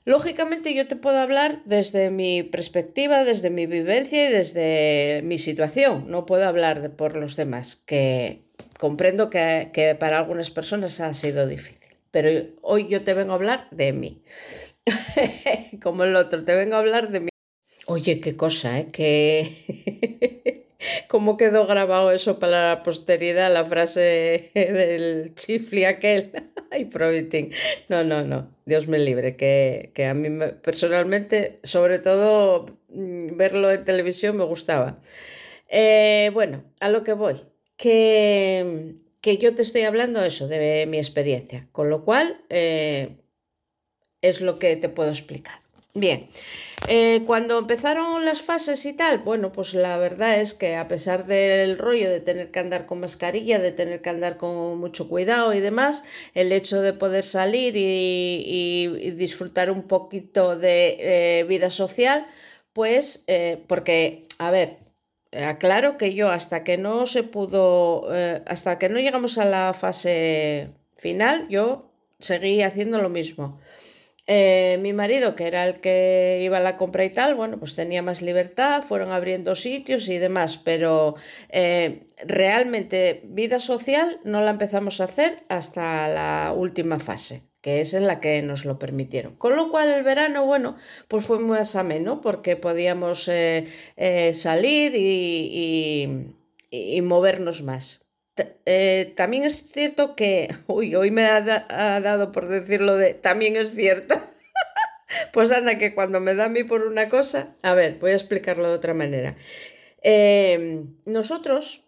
Lógicamente 0.03 0.73
yo 0.73 0.87
te 0.87 0.95
puedo 0.95 1.19
hablar 1.19 1.61
desde 1.65 2.09
mi 2.09 2.41
perspectiva, 2.43 3.23
desde 3.23 3.49
mi 3.49 3.67
vivencia 3.67 4.27
y 4.29 4.31
desde 4.31 5.21
mi 5.23 5.37
situación. 5.37 6.05
No 6.07 6.25
puedo 6.25 6.47
hablar 6.47 6.81
de, 6.81 6.89
por 6.89 7.15
los 7.15 7.35
demás, 7.35 7.75
que 7.75 8.43
comprendo 8.79 9.29
que, 9.29 9.69
que 9.73 9.93
para 9.95 10.17
algunas 10.17 10.49
personas 10.49 10.99
ha 11.01 11.13
sido 11.13 11.47
difícil. 11.47 11.95
pero 12.09 12.29
hoy 12.61 12.87
yo 12.89 13.03
te 13.03 13.13
vengo 13.13 13.33
a 13.33 13.35
hablar 13.35 13.67
de 13.71 13.93
mí. 13.93 14.23
Como 15.83 16.03
el 16.03 16.15
otro, 16.15 16.43
te 16.43 16.55
vengo 16.55 16.75
a 16.75 16.79
hablar 16.79 17.11
de 17.11 17.19
mí. 17.19 17.29
Oye, 17.85 18.19
qué 18.19 18.35
cosa, 18.35 18.79
¿eh? 18.79 18.87
Que... 18.91 20.41
¿Cómo 21.07 21.37
quedó 21.37 21.65
grabado 21.65 22.11
eso 22.11 22.39
para 22.39 22.69
la 22.69 22.83
posteridad, 22.83 23.53
la 23.53 23.65
frase 23.65 24.51
del 24.55 25.33
chifli 25.35 25.85
aquel? 25.85 26.31
Ay, 26.71 26.85
probiting. 26.85 27.51
No, 27.89 28.03
no, 28.03 28.23
no. 28.23 28.55
Dios 28.65 28.87
me 28.87 28.99
libre. 28.99 29.35
Que, 29.35 29.91
que 29.93 30.05
a 30.05 30.13
mí 30.13 30.29
personalmente, 30.63 31.59
sobre 31.63 31.99
todo, 31.99 32.65
mm, 32.89 33.37
verlo 33.37 33.71
en 33.71 33.83
televisión 33.85 34.37
me 34.37 34.45
gustaba. 34.45 34.99
Eh, 35.69 36.31
bueno, 36.33 36.63
a 36.79 36.89
lo 36.89 37.03
que 37.03 37.13
voy. 37.13 37.35
Que 37.77 39.01
que 39.21 39.37
yo 39.37 39.53
te 39.55 39.61
estoy 39.61 39.83
hablando 39.83 40.23
eso 40.23 40.47
de 40.47 40.85
mi 40.87 40.97
experiencia, 40.97 41.67
con 41.71 41.89
lo 41.89 42.03
cual 42.03 42.43
eh, 42.49 43.17
es 44.21 44.41
lo 44.41 44.57
que 44.57 44.75
te 44.75 44.89
puedo 44.89 45.09
explicar. 45.09 45.60
Bien, 45.93 46.29
eh, 46.87 47.21
cuando 47.27 47.59
empezaron 47.59 48.23
las 48.23 48.41
fases 48.41 48.85
y 48.85 48.93
tal, 48.93 49.19
bueno, 49.19 49.51
pues 49.51 49.73
la 49.73 49.97
verdad 49.97 50.39
es 50.39 50.53
que 50.53 50.75
a 50.75 50.87
pesar 50.87 51.25
del 51.25 51.77
rollo 51.77 52.09
de 52.09 52.21
tener 52.21 52.49
que 52.49 52.59
andar 52.59 52.85
con 52.85 53.01
mascarilla, 53.01 53.59
de 53.59 53.73
tener 53.73 54.01
que 54.01 54.09
andar 54.09 54.37
con 54.37 54.77
mucho 54.77 55.09
cuidado 55.09 55.53
y 55.53 55.59
demás, 55.59 56.03
el 56.33 56.51
hecho 56.53 56.81
de 56.81 56.93
poder 56.93 57.25
salir 57.25 57.73
y, 57.75 59.11
disfrutar 59.11 59.69
un 59.69 59.83
poquito 59.83 60.57
de 60.57 60.97
eh, 61.39 61.43
vida 61.43 61.69
social, 61.69 62.25
pues, 62.73 63.25
porque, 63.67 64.27
a 64.39 64.49
ver, 64.51 64.79
aclaro 65.33 65.97
que 65.97 66.13
yo 66.13 66.29
hasta 66.29 66.63
que 66.63 66.77
no 66.77 67.05
se 67.05 67.23
pudo, 67.23 68.07
eh, 68.13 68.41
hasta 68.47 68.77
que 68.77 68.89
no 68.89 68.99
llegamos 68.99 69.37
a 69.37 69.45
la 69.45 69.73
fase 69.73 70.69
final, 70.97 71.47
yo 71.49 71.91
seguí 72.19 72.61
haciendo 72.61 73.01
lo 73.01 73.09
mismo. 73.09 73.59
Eh, 74.33 74.77
mi 74.79 74.93
marido, 74.93 75.35
que 75.35 75.45
era 75.45 75.67
el 75.67 75.81
que 75.81 76.39
iba 76.41 76.55
a 76.55 76.61
la 76.61 76.77
compra 76.77 77.03
y 77.03 77.09
tal, 77.09 77.35
bueno, 77.35 77.59
pues 77.59 77.75
tenía 77.75 78.01
más 78.01 78.21
libertad, 78.21 78.81
fueron 78.81 79.11
abriendo 79.11 79.55
sitios 79.55 80.07
y 80.07 80.19
demás, 80.19 80.57
pero 80.57 81.15
eh, 81.49 82.05
realmente 82.25 83.23
vida 83.25 83.59
social 83.59 84.21
no 84.23 84.39
la 84.39 84.51
empezamos 84.51 85.01
a 85.01 85.03
hacer 85.03 85.43
hasta 85.49 86.07
la 86.07 86.53
última 86.55 86.97
fase 86.99 87.41
que 87.59 87.81
es 87.81 87.93
en 87.93 88.07
la 88.07 88.21
que 88.21 88.41
nos 88.41 88.63
lo 88.63 88.79
permitieron. 88.79 89.35
Con 89.35 89.57
lo 89.57 89.69
cual 89.69 89.89
el 89.89 90.03
verano, 90.03 90.45
bueno, 90.45 90.77
pues 91.09 91.25
fue 91.25 91.39
más 91.39 91.75
ameno 91.75 92.21
porque 92.21 92.55
podíamos 92.55 93.27
eh, 93.27 93.67
salir 94.33 94.93
y, 94.95 97.01
movernos 97.03 97.63
más. 97.63 98.10
Eh, 98.65 99.13
también 99.15 99.43
es 99.43 99.71
cierto 99.71 100.15
que, 100.15 100.49
uy, 100.67 100.95
hoy 100.95 101.11
me 101.11 101.25
ha, 101.25 101.41
dado 101.41 102.31
por 102.31 102.47
decirlo 102.47 102.97
de, 102.97 103.13
también 103.13 103.55
es 103.55 103.73
cierto. 103.75 104.15
pues 105.33 105.51
anda, 105.51 105.77
que 105.77 105.93
cuando 105.93 106.19
me 106.19 106.35
da 106.35 106.45
a 106.45 106.49
mí 106.49 106.63
por 106.63 106.83
una 106.83 107.09
cosa, 107.09 107.55
a 107.61 107.73
ver, 107.73 107.97
voy 107.99 108.11
a 108.11 108.15
explicarlo 108.15 108.67
de 108.69 108.75
otra 108.75 108.93
manera. 108.93 109.35
nosotros 111.05 111.83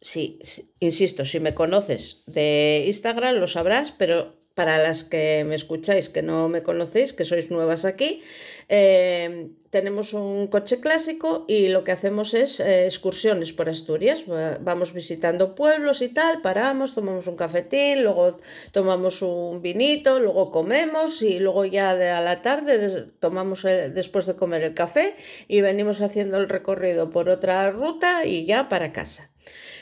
sí, 0.00 0.38
insisto, 0.80 1.24
si 1.24 1.40
me 1.40 1.54
conoces 1.54 2.24
de 2.26 2.84
Instagram 2.86 3.36
lo 3.36 3.46
sabrás, 3.46 3.92
pero 3.92 4.39
para 4.60 4.76
las 4.76 5.04
que 5.04 5.42
me 5.48 5.54
escucháis 5.54 6.10
que 6.10 6.20
no 6.20 6.50
me 6.50 6.62
conocéis, 6.62 7.14
que 7.16 7.24
sois 7.24 7.46
nuevas 7.50 7.86
aquí, 7.86 8.20
eh, 8.68 9.48
tenemos 9.70 10.12
un 10.12 10.48
coche 10.48 10.80
clásico 10.84 11.46
y 11.48 11.68
lo 11.68 11.82
que 11.82 11.92
hacemos 11.92 12.34
es 12.34 12.60
eh, 12.60 12.84
excursiones 12.84 13.54
por 13.54 13.70
Asturias. 13.70 14.26
Vamos 14.60 14.92
visitando 14.92 15.54
pueblos 15.54 16.02
y 16.02 16.08
tal, 16.08 16.42
paramos, 16.42 16.94
tomamos 16.94 17.26
un 17.26 17.36
cafetín, 17.36 18.04
luego 18.04 18.38
tomamos 18.70 19.22
un 19.22 19.62
vinito, 19.62 20.20
luego 20.20 20.50
comemos 20.50 21.22
y 21.22 21.38
luego 21.38 21.64
ya 21.64 21.96
de 21.96 22.10
a 22.10 22.20
la 22.20 22.42
tarde 22.42 22.74
tomamos 23.18 23.62
después 23.62 24.26
de 24.26 24.36
comer 24.36 24.62
el 24.62 24.74
café 24.74 25.14
y 25.48 25.62
venimos 25.62 26.02
haciendo 26.02 26.36
el 26.36 26.50
recorrido 26.50 27.08
por 27.08 27.30
otra 27.30 27.70
ruta 27.70 28.26
y 28.26 28.44
ya 28.44 28.68
para 28.68 28.92
casa. 28.92 29.30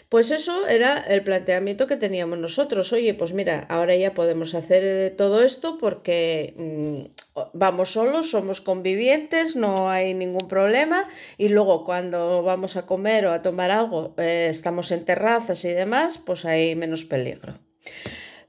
Pues 0.08 0.30
eso 0.30 0.66
era 0.66 0.96
el 0.96 1.22
planteamiento 1.22 1.86
que 1.86 1.98
teníamos 1.98 2.38
nosotros. 2.38 2.94
Oye, 2.94 3.12
pues 3.12 3.34
mira, 3.34 3.66
ahora 3.68 3.94
ya 3.94 4.14
podemos 4.14 4.54
hacer 4.54 4.82
eh, 4.82 5.10
todo 5.10 5.42
esto 5.42 5.76
porque 5.76 6.54
mm, 6.56 7.40
vamos 7.52 7.90
solos, 7.92 8.30
somos 8.30 8.62
convivientes, 8.62 9.54
no 9.54 9.90
hay 9.90 10.14
ningún 10.14 10.48
problema 10.48 11.06
y 11.36 11.50
luego 11.50 11.84
cuando 11.84 12.42
vamos 12.42 12.76
a 12.76 12.86
comer 12.86 13.26
o 13.26 13.32
a 13.32 13.42
tomar 13.42 13.70
algo, 13.70 14.14
eh, 14.16 14.46
estamos 14.48 14.92
en 14.92 15.04
terrazas 15.04 15.64
y 15.66 15.74
demás, 15.74 16.16
pues 16.16 16.46
hay 16.46 16.74
menos 16.74 17.04
peligro. 17.04 17.58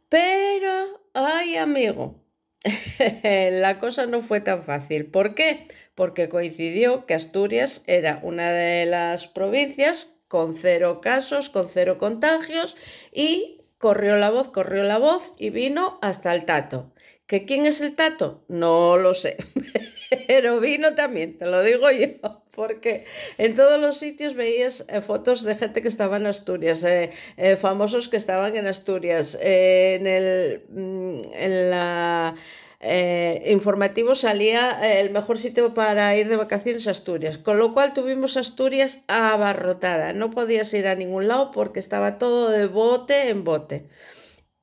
Pero, 0.07 1.01
ay 1.13 1.57
amigo, 1.57 2.23
la 3.23 3.79
cosa 3.79 4.05
no 4.05 4.21
fue 4.21 4.39
tan 4.39 4.63
fácil. 4.63 5.07
¿Por 5.07 5.35
qué? 5.35 5.67
Porque 5.93 6.29
coincidió 6.29 7.05
que 7.05 7.15
Asturias 7.15 7.83
era 7.85 8.21
una 8.23 8.49
de 8.51 8.85
las 8.85 9.27
provincias 9.27 10.18
con 10.29 10.55
cero 10.55 11.01
casos, 11.01 11.50
con 11.50 11.67
cero 11.67 11.98
contagios 11.98 12.77
y 13.12 13.59
corrió 13.79 14.15
la 14.15 14.29
voz, 14.29 14.50
corrió 14.50 14.83
la 14.83 15.00
voz 15.00 15.33
y 15.38 15.50
vino 15.50 16.00
hasta 16.01 16.33
el 16.33 16.45
tato. 16.45 16.93
¿Que 17.25 17.45
quién 17.45 17.65
es 17.65 17.81
el 17.81 17.95
tato? 17.95 18.43
No 18.48 18.98
lo 18.98 19.13
sé, 19.13 19.38
pero 20.27 20.59
vino 20.59 20.95
también, 20.95 21.38
te 21.38 21.45
lo 21.45 21.62
digo 21.63 21.89
yo, 21.91 22.07
porque 22.55 23.05
en 23.38 23.53
todos 23.55 23.81
los 23.81 23.98
sitios 23.98 24.36
veías 24.36 24.86
eh, 24.89 25.01
fotos 25.01 25.43
de 25.43 25.55
gente 25.55 25.81
que 25.81 25.88
estaba 25.88 26.17
en 26.17 26.27
Asturias, 26.27 26.83
eh, 26.83 27.09
eh, 27.38 27.55
famosos 27.55 28.07
que 28.07 28.17
estaban 28.17 28.55
en 28.55 28.67
Asturias, 28.67 29.38
en, 29.41 30.05
el, 30.05 30.63
mm, 30.69 31.19
en 31.33 31.69
la 31.71 32.36
eh, 32.81 33.51
informativo 33.51 34.15
salía 34.15 34.79
eh, 34.81 35.01
el 35.01 35.12
mejor 35.12 35.38
sitio 35.38 35.74
para 35.74 36.15
ir 36.15 36.29
de 36.29 36.38
vacaciones 36.38 36.88
a 36.88 36.91
Asturias, 36.91 37.38
con 37.38 37.57
lo 37.57 37.74
cual 37.74 37.93
tuvimos 37.93 38.38
Asturias 38.38 39.03
abarrotada, 39.07 40.13
no 40.13 40.29
podías 40.29 40.74
ir 40.74 40.88
a 40.88 40.95
ningún 40.95 41.27
lado 41.27 41.51
porque 41.51 41.79
estaba 41.79 42.17
todo 42.17 42.50
de 42.50 42.67
bote 42.67 43.29
en 43.29 43.43
bote. 43.43 43.89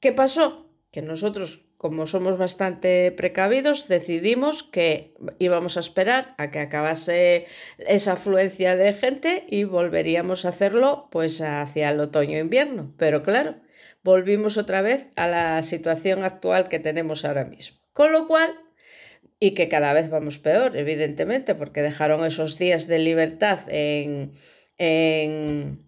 ¿Qué 0.00 0.12
pasó? 0.12 0.66
Que 0.90 1.02
nosotros, 1.02 1.66
como 1.76 2.06
somos 2.06 2.38
bastante 2.38 3.12
precavidos, 3.12 3.86
decidimos 3.86 4.62
que 4.62 5.14
íbamos 5.38 5.76
a 5.76 5.80
esperar 5.80 6.34
a 6.38 6.50
que 6.50 6.60
acabase 6.60 7.44
esa 7.78 8.12
afluencia 8.12 8.76
de 8.76 8.94
gente 8.94 9.44
y 9.46 9.64
volveríamos 9.64 10.46
a 10.46 10.50
hacerlo 10.50 11.08
pues 11.10 11.42
hacia 11.42 11.90
el 11.90 12.00
otoño-invierno. 12.00 12.94
Pero 12.96 13.22
claro, 13.22 13.56
volvimos 14.02 14.56
otra 14.56 14.80
vez 14.80 15.08
a 15.16 15.26
la 15.26 15.62
situación 15.62 16.24
actual 16.24 16.68
que 16.70 16.78
tenemos 16.78 17.26
ahora 17.26 17.44
mismo. 17.44 17.85
Con 17.96 18.12
lo 18.12 18.28
cual, 18.28 18.54
y 19.40 19.52
que 19.52 19.70
cada 19.70 19.94
vez 19.94 20.10
vamos 20.10 20.38
peor, 20.38 20.76
evidentemente, 20.76 21.54
porque 21.54 21.80
dejaron 21.80 22.26
esos 22.26 22.58
días 22.58 22.88
de 22.88 22.98
libertad 22.98 23.58
en, 23.68 24.32
en, 24.76 25.78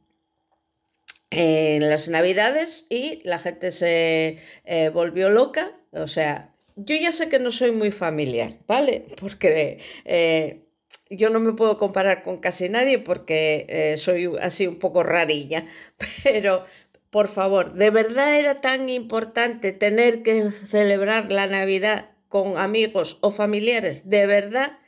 las 1.80 2.08
Navidades 2.08 2.86
y 2.88 3.20
la 3.24 3.38
gente 3.38 3.72
se 3.72 4.38
eh, 4.64 4.88
volvió 4.88 5.28
loca. 5.28 5.70
O 5.90 6.06
sea, 6.06 6.54
yo 6.76 6.96
ya 6.96 7.12
sé 7.12 7.28
que 7.28 7.40
no 7.40 7.50
soy 7.50 7.72
muy 7.72 7.90
familiar, 7.90 8.56
¿vale? 8.66 9.04
Porque... 9.20 9.78
Eh, 10.06 10.64
yo 11.10 11.30
no 11.30 11.40
me 11.40 11.54
puedo 11.54 11.78
comparar 11.78 12.22
con 12.22 12.38
casi 12.38 12.68
nadie 12.68 12.98
porque 12.98 13.66
eh, 13.68 13.96
soy 13.96 14.30
así 14.40 14.66
un 14.66 14.78
poco 14.78 15.02
rarilla, 15.02 15.64
pero 16.22 16.64
por 17.10 17.28
favor, 17.28 17.74
¿de 17.74 17.90
verdad 17.90 18.38
era 18.38 18.60
tan 18.60 18.88
importante 18.88 19.72
tener 19.72 20.22
que 20.22 20.50
celebrar 20.50 21.32
la 21.32 21.46
Navidad 21.46 22.10
con 22.28 22.58
amigos 22.58 23.18
o 23.22 23.30
familiares? 23.30 24.08
¿De 24.08 24.26
verdad? 24.26 24.78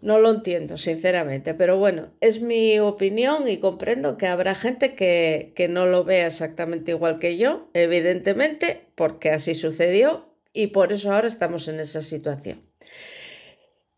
No 0.00 0.18
lo 0.18 0.30
entiendo, 0.30 0.78
sinceramente, 0.78 1.52
pero 1.52 1.76
bueno, 1.76 2.14
es 2.20 2.40
mi 2.40 2.78
opinión 2.78 3.46
y 3.48 3.58
comprendo 3.58 4.16
que 4.16 4.28
habrá 4.28 4.54
gente 4.54 4.94
que, 4.94 5.52
que 5.54 5.68
no 5.68 5.84
lo 5.84 6.04
vea 6.04 6.26
exactamente 6.26 6.92
igual 6.92 7.18
que 7.18 7.36
yo, 7.36 7.68
evidentemente, 7.74 8.86
porque 8.94 9.30
así 9.30 9.54
sucedió 9.54 10.34
y 10.52 10.68
por 10.68 10.92
eso 10.92 11.12
ahora 11.12 11.26
estamos 11.26 11.68
en 11.68 11.80
esa 11.80 12.00
situación. 12.00 12.62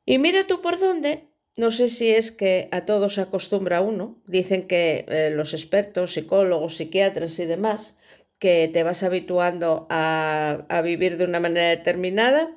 Y 0.04 0.18
mira 0.18 0.44
tú 0.46 0.60
por 0.60 0.80
dónde 0.80 1.28
no 1.56 1.70
sé 1.70 1.88
si 1.88 2.10
es 2.10 2.32
que 2.32 2.68
a 2.72 2.86
todo 2.86 3.08
se 3.08 3.20
acostumbra 3.20 3.80
uno. 3.80 4.22
Dicen 4.26 4.66
que 4.66 5.04
eh, 5.08 5.30
los 5.30 5.52
expertos, 5.52 6.14
psicólogos, 6.14 6.76
psiquiatras 6.76 7.38
y 7.38 7.46
demás, 7.46 7.98
que 8.38 8.70
te 8.72 8.82
vas 8.82 9.02
habituando 9.02 9.86
a, 9.90 10.66
a 10.68 10.82
vivir 10.82 11.16
de 11.16 11.24
una 11.24 11.40
manera 11.40 11.68
determinada 11.68 12.56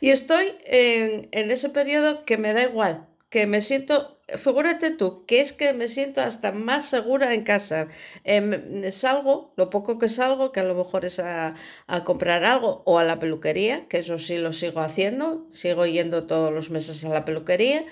y 0.00 0.10
estoy 0.10 0.46
en, 0.64 1.28
ese 1.32 1.68
periodo 1.70 2.24
que 2.24 2.38
me 2.38 2.52
da 2.52 2.62
igual, 2.62 3.06
que 3.28 3.46
me 3.46 3.60
siento 3.60 4.20
figúrate 4.38 4.90
tú, 4.90 5.24
que 5.26 5.40
es 5.40 5.52
que 5.52 5.72
me 5.72 5.88
siento 5.88 6.20
hasta 6.20 6.52
más 6.52 6.88
segura 6.88 7.34
en 7.34 7.42
casa. 7.42 7.88
Em, 8.24 8.82
salgo, 8.92 9.52
lo 9.56 9.70
poco 9.70 9.98
que 9.98 10.08
salgo, 10.08 10.52
que 10.52 10.60
a 10.60 10.64
lo 10.64 10.74
mejor 10.74 11.04
es 11.04 11.18
a, 11.18 11.54
a, 11.86 12.04
comprar 12.04 12.44
algo, 12.44 12.82
o 12.86 12.98
a 12.98 13.04
la 13.04 13.18
peluquería, 13.18 13.86
que 13.88 13.98
eso 13.98 14.18
sí 14.18 14.38
lo 14.38 14.52
sigo 14.52 14.80
haciendo, 14.80 15.46
sigo 15.50 15.86
yendo 15.86 16.26
todos 16.26 16.52
los 16.52 16.70
meses 16.70 17.04
a 17.04 17.08
la 17.08 17.24
peluquería, 17.24 17.84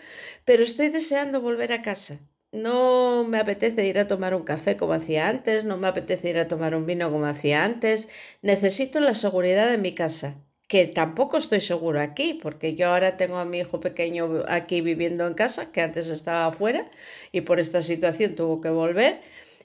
pero 0.44 0.62
estoy 0.62 0.88
deseando 0.88 1.40
volver 1.40 1.72
a 1.72 1.82
casa. 1.82 2.20
No 2.52 3.24
me 3.24 3.38
apetece 3.38 3.86
ir 3.86 3.98
a 3.98 4.06
tomar 4.06 4.34
un 4.34 4.42
café 4.44 4.76
como 4.76 4.94
hacía 4.94 5.28
antes, 5.28 5.64
no 5.64 5.76
me 5.76 5.88
apetece 5.88 6.30
ir 6.30 6.38
a 6.38 6.48
tomar 6.48 6.74
un 6.74 6.86
vino 6.86 7.10
como 7.10 7.26
hacía 7.26 7.64
antes. 7.64 8.08
Necesito 8.42 9.00
la 9.00 9.14
seguridad 9.14 9.70
de 9.70 9.78
mi 9.78 9.94
casa 9.94 10.36
que 10.68 10.86
tampoco 10.86 11.38
estoy 11.38 11.60
seguro 11.60 12.00
aquí, 12.00 12.38
porque 12.42 12.74
yo 12.74 12.88
ahora 12.88 13.16
tengo 13.16 13.38
a 13.38 13.46
mi 13.46 13.58
hijo 13.60 13.80
pequeño 13.80 14.44
aquí 14.48 14.82
viviendo 14.82 15.26
en 15.26 15.34
casa, 15.34 15.72
que 15.72 15.80
antes 15.80 16.10
estaba 16.10 16.46
afuera 16.46 16.88
y 17.32 17.40
por 17.40 17.58
esta 17.58 17.80
situación 17.80 18.36
tuvo 18.36 18.60
que 18.60 18.68
volver. 18.68 19.20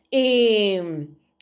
Y, 0.10 0.78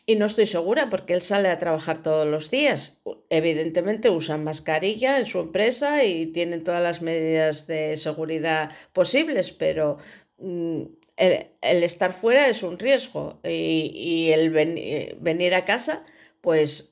y 0.07 0.15
no 0.15 0.25
estoy 0.25 0.47
segura 0.47 0.89
porque 0.89 1.13
él 1.13 1.21
sale 1.21 1.49
a 1.49 1.59
trabajar 1.59 2.01
todos 2.01 2.27
los 2.27 2.49
días. 2.49 3.01
Evidentemente 3.29 4.09
usan 4.09 4.43
mascarilla 4.43 5.19
en 5.19 5.27
su 5.27 5.39
empresa 5.39 6.03
y 6.03 6.25
tienen 6.25 6.63
todas 6.63 6.81
las 6.81 7.03
medidas 7.03 7.67
de 7.67 7.97
seguridad 7.97 8.71
posibles, 8.93 9.51
pero 9.51 9.97
mm, 10.39 10.81
el, 11.17 11.83
estar 11.83 12.13
fuera 12.13 12.47
es 12.47 12.63
un 12.63 12.79
riesgo 12.79 13.39
y, 13.43 13.91
y 13.93 14.31
el 14.31 14.51
eh, 14.57 15.17
venir 15.19 15.53
a 15.53 15.65
casa, 15.65 16.03
pues 16.41 16.90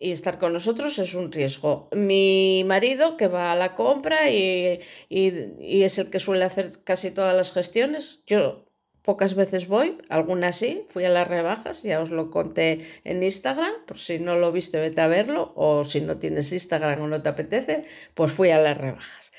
y 0.00 0.12
estar 0.12 0.38
con 0.38 0.54
nosotros 0.54 0.98
es 0.98 1.14
un 1.14 1.30
riesgo. 1.30 1.88
Mi 1.92 2.64
marido, 2.66 3.18
que 3.18 3.28
va 3.28 3.52
a 3.52 3.56
la 3.56 3.74
compra 3.74 4.30
y, 4.30 4.80
es 5.10 5.98
el 5.98 6.10
que 6.10 6.18
suele 6.18 6.44
hacer 6.44 6.82
casi 6.82 7.10
todas 7.10 7.36
las 7.36 7.52
gestiones, 7.52 8.22
yo 8.26 8.64
pocas 9.02 9.34
veces 9.34 9.68
voy, 9.68 9.98
algunas 10.08 10.56
sí, 10.56 10.86
fui 10.88 11.04
a 11.04 11.10
las 11.10 11.28
rebajas, 11.28 11.82
ya 11.82 12.00
os 12.00 12.10
lo 12.10 12.30
conté 12.30 12.80
en 13.04 13.22
Instagram, 13.22 13.72
por 13.86 13.98
si 13.98 14.18
no 14.18 14.36
lo 14.36 14.52
viste, 14.52 14.80
vete 14.80 15.02
a 15.02 15.08
verlo, 15.08 15.52
o 15.54 15.84
si 15.84 16.00
no 16.00 16.18
tienes 16.18 16.52
Instagram 16.52 17.02
o 17.02 17.06
no 17.06 17.22
te 17.22 17.28
apetece, 17.28 17.82
pues 18.14 18.32
fui 18.32 18.50
a 18.50 18.58
las 18.58 18.78
rebajas. 18.78 19.32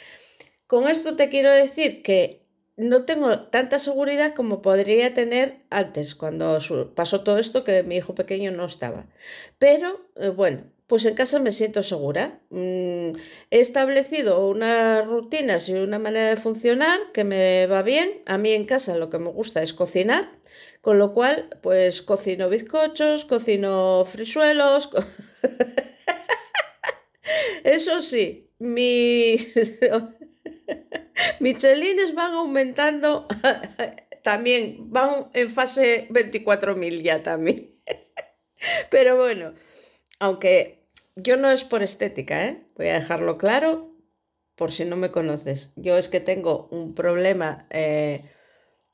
Con 0.67 0.87
esto 0.87 1.15
te 1.15 1.29
quiero 1.29 1.51
decir 1.51 2.03
que 2.03 2.40
no 2.81 3.05
tengo 3.05 3.39
tanta 3.39 3.77
seguridad 3.77 4.33
como 4.33 4.61
podría 4.61 5.13
tener 5.13 5.59
antes, 5.69 6.15
cuando 6.15 6.57
pasó 6.95 7.21
todo 7.21 7.37
esto 7.37 7.63
que 7.63 7.83
mi 7.83 7.97
hijo 7.97 8.15
pequeño 8.15 8.51
no 8.51 8.65
estaba. 8.65 9.05
Pero 9.59 10.09
eh, 10.15 10.29
bueno, 10.29 10.63
pues 10.87 11.05
en 11.05 11.13
casa 11.13 11.39
me 11.39 11.51
siento 11.51 11.83
segura. 11.83 12.39
Mm, 12.49 13.11
he 13.51 13.59
establecido 13.59 14.47
unas 14.47 15.07
rutinas 15.07 15.69
y 15.69 15.73
una 15.73 15.99
manera 15.99 16.29
de 16.29 16.37
funcionar 16.37 16.99
que 17.13 17.23
me 17.23 17.67
va 17.67 17.83
bien. 17.83 18.23
A 18.25 18.39
mí 18.39 18.51
en 18.51 18.65
casa 18.65 18.97
lo 18.97 19.11
que 19.11 19.19
me 19.19 19.29
gusta 19.29 19.61
es 19.61 19.73
cocinar, 19.73 20.31
con 20.81 20.97
lo 20.97 21.13
cual 21.13 21.49
pues 21.61 22.01
cocino 22.01 22.49
bizcochos, 22.49 23.25
cocino 23.25 24.05
frisuelos. 24.05 24.89
Eso 27.63 28.01
sí, 28.01 28.49
mis 28.57 29.55
Michelines 31.39 32.13
van 32.15 32.33
aumentando 32.33 33.27
también, 34.23 34.91
van 34.91 35.29
en 35.33 35.49
fase 35.49 36.07
24.000 36.09 37.01
ya 37.01 37.23
también. 37.23 37.75
Pero 38.89 39.17
bueno, 39.17 39.53
aunque 40.19 40.87
yo 41.15 41.37
no 41.37 41.49
es 41.49 41.63
por 41.63 41.83
estética, 41.83 42.45
¿eh? 42.45 42.63
voy 42.75 42.87
a 42.87 42.93
dejarlo 42.93 43.37
claro 43.37 43.91
por 44.55 44.71
si 44.71 44.85
no 44.85 44.95
me 44.95 45.11
conoces. 45.11 45.73
Yo 45.75 45.97
es 45.97 46.07
que 46.07 46.19
tengo 46.19 46.67
un 46.71 46.93
problema 46.93 47.65
eh, 47.71 48.21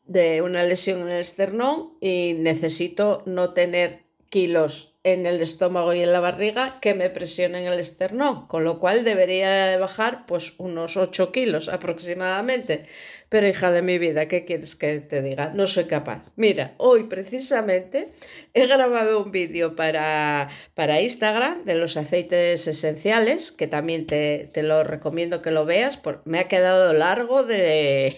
de 0.04 0.41
una 0.41 0.63
lesión 0.63 1.02
en 1.02 1.10
el 1.10 1.21
esternón 1.21 1.97
y 1.99 2.36
necesito 2.39 3.23
no 3.25 3.54
tener 3.54 4.07
kilos 4.30 4.98
en 5.04 5.26
el 5.26 5.40
estómago 5.42 5.94
y 5.94 6.02
en 6.02 6.12
la 6.12 6.20
barriga 6.20 6.80
que 6.82 6.94
me 6.94 7.10
presionen 7.10 7.66
el 7.66 7.80
esternón, 7.80 8.46
con 8.48 8.66
lo 8.66 8.78
cual 8.78 9.06
debería 9.06 9.68
de 9.68 9.78
bajar 9.78 10.26
pues 10.26 10.56
unos 10.58 10.98
8 10.98 11.32
kilos 11.32 11.70
aproximadamente. 11.70 12.84
Pero 13.30 13.48
hija 13.48 13.72
de 13.72 13.82
mi 13.82 13.98
vida, 14.00 14.28
¿qué 14.28 14.44
quieres 14.44 14.76
que 14.76 15.00
te 15.00 15.22
diga? 15.22 15.52
No 15.54 15.66
soy 15.66 15.86
capaz. 15.86 16.32
Mira, 16.36 16.74
hoy 16.78 17.06
precisamente 17.06 18.08
he 18.54 18.68
grabado 18.68 19.24
un 19.24 19.32
vídeo 19.32 19.76
para, 19.78 20.50
para 20.74 21.02
Instagram 21.02 21.63
de 21.63 21.76
los 21.76 21.96
aceites 21.96 22.68
esenciales, 22.68 23.54
que 23.54 23.68
también 23.68 24.08
te, 24.08 24.50
te 24.54 24.62
lo 24.62 24.84
recomiendo 24.84 25.42
que 25.42 25.52
lo 25.52 25.63
veas, 25.63 25.96
porque 25.96 26.30
me 26.30 26.40
ha 26.40 26.50
quedado 26.50 26.92
largo 26.92 27.44
de 27.44 28.16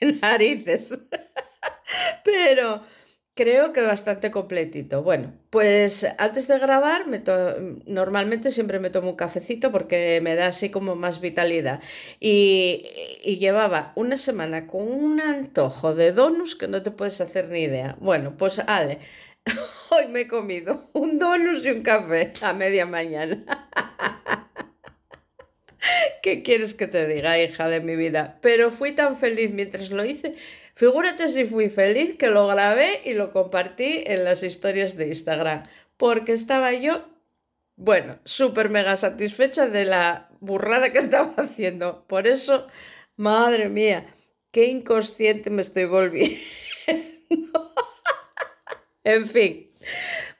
narices. 0.22 1.00
Pero 2.24 2.82
creo 3.40 3.72
que 3.72 3.80
bastante 3.80 4.30
completito. 4.30 5.02
Bueno, 5.02 5.32
pues 5.48 6.06
antes 6.18 6.46
de 6.46 6.58
grabar, 6.58 7.06
me 7.06 7.22
normalmente 7.86 8.50
siempre 8.50 8.80
me 8.80 8.90
tomo 8.90 9.10
un 9.10 9.16
cafecito 9.16 9.72
porque 9.72 10.20
me 10.22 10.34
da 10.34 10.48
así 10.48 10.68
como 10.68 10.94
más 10.94 11.22
vitalidad. 11.22 11.80
Y, 12.20 12.86
y, 13.24 13.38
llevaba 13.38 13.94
una 13.96 14.18
semana 14.18 14.66
con 14.66 14.82
un 14.82 15.22
antojo 15.22 15.94
de 15.94 16.12
donuts 16.12 16.54
que 16.54 16.68
no 16.68 16.82
te 16.82 16.90
puedes 16.90 17.18
hacer 17.22 17.48
ni 17.48 17.60
idea. 17.60 17.96
Bueno, 18.00 18.36
pues 18.36 18.58
Ale, 18.58 18.98
hoy 19.90 20.08
me 20.08 20.20
he 20.20 20.28
comido 20.28 20.78
un 20.92 21.18
donus 21.18 21.64
y 21.64 21.70
un 21.70 21.82
café 21.82 22.34
a 22.42 22.52
media 22.52 22.84
mañana. 22.84 23.42
¿Qué 26.22 26.42
quieres 26.42 26.74
que 26.74 26.88
te 26.88 27.06
diga, 27.06 27.38
hija 27.38 27.68
de 27.68 27.80
mi 27.80 27.96
vida? 27.96 28.38
Pero 28.42 28.70
fui 28.70 28.92
tan 28.92 29.16
feliz 29.16 29.54
mientras 29.54 29.88
lo 29.88 30.04
hice 30.04 30.34
Figúrate 30.74 31.28
si 31.28 31.44
fui 31.44 31.68
feliz 31.68 32.16
que 32.16 32.28
lo 32.28 32.46
grabé 32.46 33.02
y 33.04 33.14
lo 33.14 33.32
compartí 33.32 34.04
en 34.06 34.24
las 34.24 34.42
historias 34.42 34.96
de 34.96 35.08
Instagram, 35.08 35.64
porque 35.96 36.32
estaba 36.32 36.72
yo, 36.72 37.04
bueno, 37.76 38.18
súper 38.24 38.70
mega 38.70 38.96
satisfecha 38.96 39.68
de 39.68 39.84
la 39.84 40.30
burrada 40.40 40.92
que 40.92 40.98
estaba 41.06 41.34
haciendo. 41.36 42.04
Por 42.06 42.26
eso, 42.26 42.66
madre 43.16 43.68
mía, 43.68 44.06
qué 44.52 44.66
inconsciente 44.66 45.50
me 45.50 45.62
estoy 45.62 45.84
volviendo. 45.84 46.36
en 49.04 49.26
fin. 49.26 49.70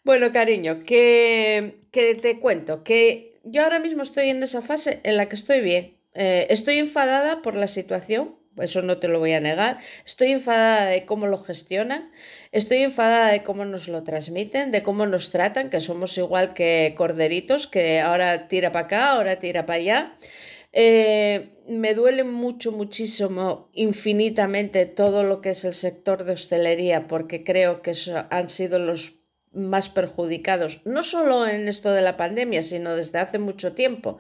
Bueno, 0.05 0.33
cariño, 0.33 0.79
que, 0.79 1.81
que, 1.93 2.15
te 2.15 2.41
cuento 2.41 2.83
que 2.83 3.39
yo 3.45 3.63
ahora 3.63 3.79
mismo 3.79 4.03
estoy 4.03 4.31
en 4.31 4.43
esa 4.43 4.63
fase 4.63 5.01
en 5.05 5.17
la 5.17 5.29
que 5.29 5.35
estoy 5.35 5.61
bien. 5.61 5.97
Eh, 6.15 6.47
estoy 6.51 6.79
enfadada 6.79 7.43
por 7.43 7.55
la 7.55 7.69
situación, 7.69 8.37
eso 8.59 8.83
no 8.83 8.99
te 8.99 9.09
lo 9.09 9.19
voy 9.19 9.33
a 9.33 9.41
negar. 9.41 9.79
Estoy 10.05 10.33
enfadada 10.33 10.87
de 10.87 11.07
cómo 11.07 11.27
lo 11.27 11.39
gestionan, 11.39 12.11
estoy 12.53 12.79
enfadada 12.79 13.31
de 13.31 13.43
cómo 13.43 13.65
nos 13.65 13.89
lo 13.89 14.03
transmiten, 14.03 14.73
de 14.73 14.83
cómo 14.83 15.07
nos 15.07 15.31
tratan, 15.31 15.71
que 15.71 15.81
somos 15.81 16.17
igual 16.19 16.55
que 16.55 16.95
corderitos, 16.97 17.67
que 17.67 18.01
ahora 18.01 18.49
tira 18.49 18.73
para 18.73 18.87
acá, 18.87 19.13
ahora 19.13 19.39
tira 19.39 19.67
para 19.67 19.79
allá. 19.79 20.17
Eh, 20.73 21.51
me 21.69 21.95
duele 21.95 22.25
mucho, 22.25 22.73
muchísimo, 22.73 23.71
infinitamente 23.73 24.87
todo 24.87 25.25
lo 25.25 25.41
que 25.41 25.51
es 25.51 25.65
el 25.65 25.75
sector 25.75 26.25
de 26.25 26.33
hostelería, 26.33 27.07
porque 27.09 27.43
creo 27.45 27.83
que 27.83 27.93
han 28.31 28.49
sido 28.49 28.79
los 28.79 29.21
más 29.53 29.89
perjudicados, 29.89 30.81
no 30.85 31.03
solo 31.03 31.47
en 31.47 31.67
esto 31.67 31.93
de 31.93 32.03
la 32.03 32.17
pandemia, 32.17 32.63
sino 32.63 32.95
desde 32.95 33.19
hace 33.19 33.39
mucho 33.41 33.73
tiempo 33.73 34.19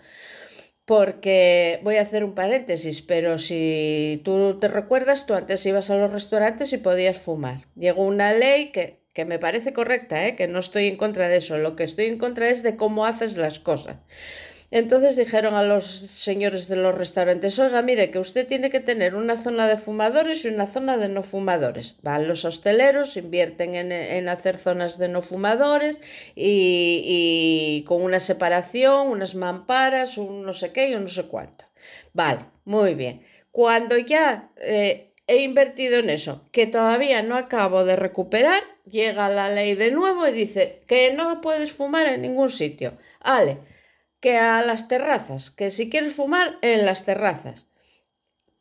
porque 0.90 1.79
voy 1.85 1.98
a 1.98 2.03
hacer 2.03 2.24
un 2.24 2.35
paréntesis, 2.35 3.00
pero 3.00 3.38
si 3.38 4.20
tú 4.24 4.59
te 4.59 4.66
recuerdas, 4.66 5.24
tú 5.24 5.35
antes 5.35 5.64
ibas 5.64 5.88
a 5.88 5.94
los 5.94 6.11
restaurantes 6.11 6.72
y 6.72 6.79
podías 6.79 7.16
fumar. 7.16 7.64
Llegó 7.76 8.05
una 8.05 8.33
ley 8.33 8.72
que, 8.72 8.98
que 9.14 9.24
me 9.24 9.38
parece 9.38 9.72
correcta, 9.72 10.26
¿eh? 10.26 10.35
que 10.35 10.48
no 10.48 10.59
estoy 10.59 10.88
en 10.88 10.96
contra 10.96 11.29
de 11.29 11.37
eso, 11.37 11.59
lo 11.59 11.76
que 11.76 11.85
estoy 11.85 12.07
en 12.07 12.18
contra 12.18 12.48
es 12.48 12.64
de 12.64 12.74
cómo 12.74 13.07
haces 13.07 13.37
las 13.37 13.61
cosas. 13.61 13.98
Entonces 14.72 15.16
dijeron 15.16 15.54
a 15.54 15.64
los 15.64 15.85
señores 15.85 16.68
de 16.68 16.76
los 16.76 16.94
restaurantes, 16.94 17.59
oiga, 17.59 17.83
mire, 17.83 18.12
que 18.12 18.20
usted 18.20 18.46
tiene 18.46 18.70
que 18.70 18.78
tener 18.78 19.16
una 19.16 19.37
zona 19.37 19.66
de 19.66 19.76
fumadores 19.76 20.44
y 20.44 20.48
una 20.48 20.66
zona 20.66 20.96
de 20.96 21.09
no 21.09 21.24
fumadores. 21.24 21.96
Van 22.02 22.28
los 22.28 22.44
hosteleros, 22.44 23.16
invierten 23.16 23.74
en, 23.74 24.28
hacer 24.28 24.56
zonas 24.56 24.96
de 24.96 25.09
no 25.09 25.22
fumadores 25.22 25.98
y, 26.37 27.83
con 27.88 28.00
una 28.02 28.20
separación, 28.20 29.09
unas 29.09 29.35
mamparas, 29.35 30.16
un 30.18 30.44
no 30.44 30.52
sé 30.52 30.70
qué 30.70 30.90
y 30.90 30.94
un 30.94 31.02
no 31.02 31.09
sé 31.09 31.24
cuánto. 31.24 31.64
Vale, 32.12 32.44
muy 32.64 32.94
bien. 32.94 33.22
Cuando 33.50 33.98
ya 33.98 34.52
eh, 34.59 35.12
he 35.26 35.42
invertido 35.42 35.96
en 35.96 36.11
eso, 36.11 36.44
que 36.52 36.68
todavía 36.68 37.22
no 37.22 37.37
acabo 37.37 37.85
de 37.85 37.96
recuperar, 37.96 38.62
llega 38.87 39.28
la 39.30 39.50
ley 39.50 39.74
de 39.74 39.90
nuevo 39.90 40.28
y 40.28 40.33
dice 40.33 40.85
que 40.87 41.12
no 41.12 41.40
puedes 41.40 41.72
fumar 41.72 42.06
en 42.06 42.22
ningún 42.22 42.50
sitio. 42.50 42.96
Vale 43.24 43.59
que 44.20 44.37
a 44.38 44.62
las 44.62 44.88
terrazas, 44.88 45.50
que 45.50 45.70
si 45.70 45.90
quieres 45.90 46.14
fumar 46.14 46.59
en 46.62 46.87
las 46.87 47.04
terrazas. 47.04 47.66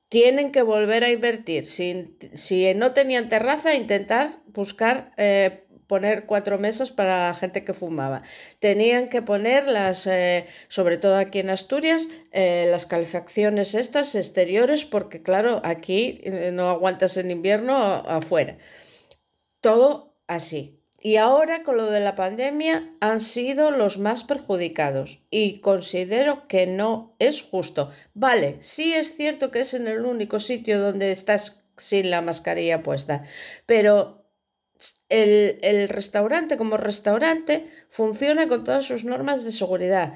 Tienen 0.07 0.51
que 0.51 0.63
volver 0.63 1.03
a 1.03 1.11
invertir. 1.11 1.69
Si, 1.69 2.73
no 2.75 2.93
tenían 2.93 3.29
terraza, 3.29 3.75
intentar 3.75 4.41
buscar 4.47 5.13
eh, 5.17 5.67
poner 5.85 6.25
cuatro 6.25 6.57
mesas 6.57 6.91
para 6.91 7.27
la 7.27 7.33
gente 7.35 7.63
que 7.63 7.75
fumaba. 7.75 8.23
Tenían 8.57 9.09
que 9.09 9.21
poner 9.21 9.67
las, 9.67 10.07
eh, 10.07 10.47
sobre 10.67 10.97
todo 10.97 11.15
aquí 11.17 11.39
en 11.39 11.51
Asturias, 11.51 12.09
eh, 12.31 12.67
las 12.71 12.87
calefacciones 12.87 13.75
estas 13.75 14.15
exteriores, 14.15 14.85
porque 14.85 15.21
claro, 15.21 15.61
aquí 15.63 16.21
no 16.53 16.69
aguantas 16.69 17.17
en 17.17 17.29
invierno 17.29 17.75
afuera. 17.75 18.57
Todo 19.61 20.15
así. 20.27 20.78
Y 21.01 21.15
ahora 21.15 21.63
con 21.63 21.77
lo 21.77 21.89
de 21.89 22.01
la 22.01 22.15
pandemia 22.15 22.93
han 22.99 23.19
sido 23.19 23.71
los 23.71 23.97
más 23.97 24.23
perjudicados 24.23 25.21
y 25.31 25.59
considero 25.61 26.47
que 26.47 26.67
no 26.67 27.15
es 27.19 27.41
justo. 27.41 27.89
Vale, 28.13 28.57
sí 28.59 28.93
es 28.93 29.15
cierto 29.15 29.49
que 29.49 29.61
es 29.61 29.73
en 29.73 29.87
el 29.87 30.05
único 30.05 30.39
sitio 30.39 30.79
donde 30.79 31.11
estás 31.11 31.63
sin 31.77 32.09
la 32.09 32.21
mascarilla 32.21 32.83
puesta, 32.83 33.23
pero 33.65 34.25
el, 35.07 35.59
el 35.61 35.87
restaurante 35.87 36.57
como 36.57 36.75
restaurante 36.75 37.65
funciona 37.87 38.47
con 38.47 38.63
todas 38.65 38.85
sus 38.85 39.05
normas 39.05 39.45
de 39.45 39.53
seguridad. 39.53 40.13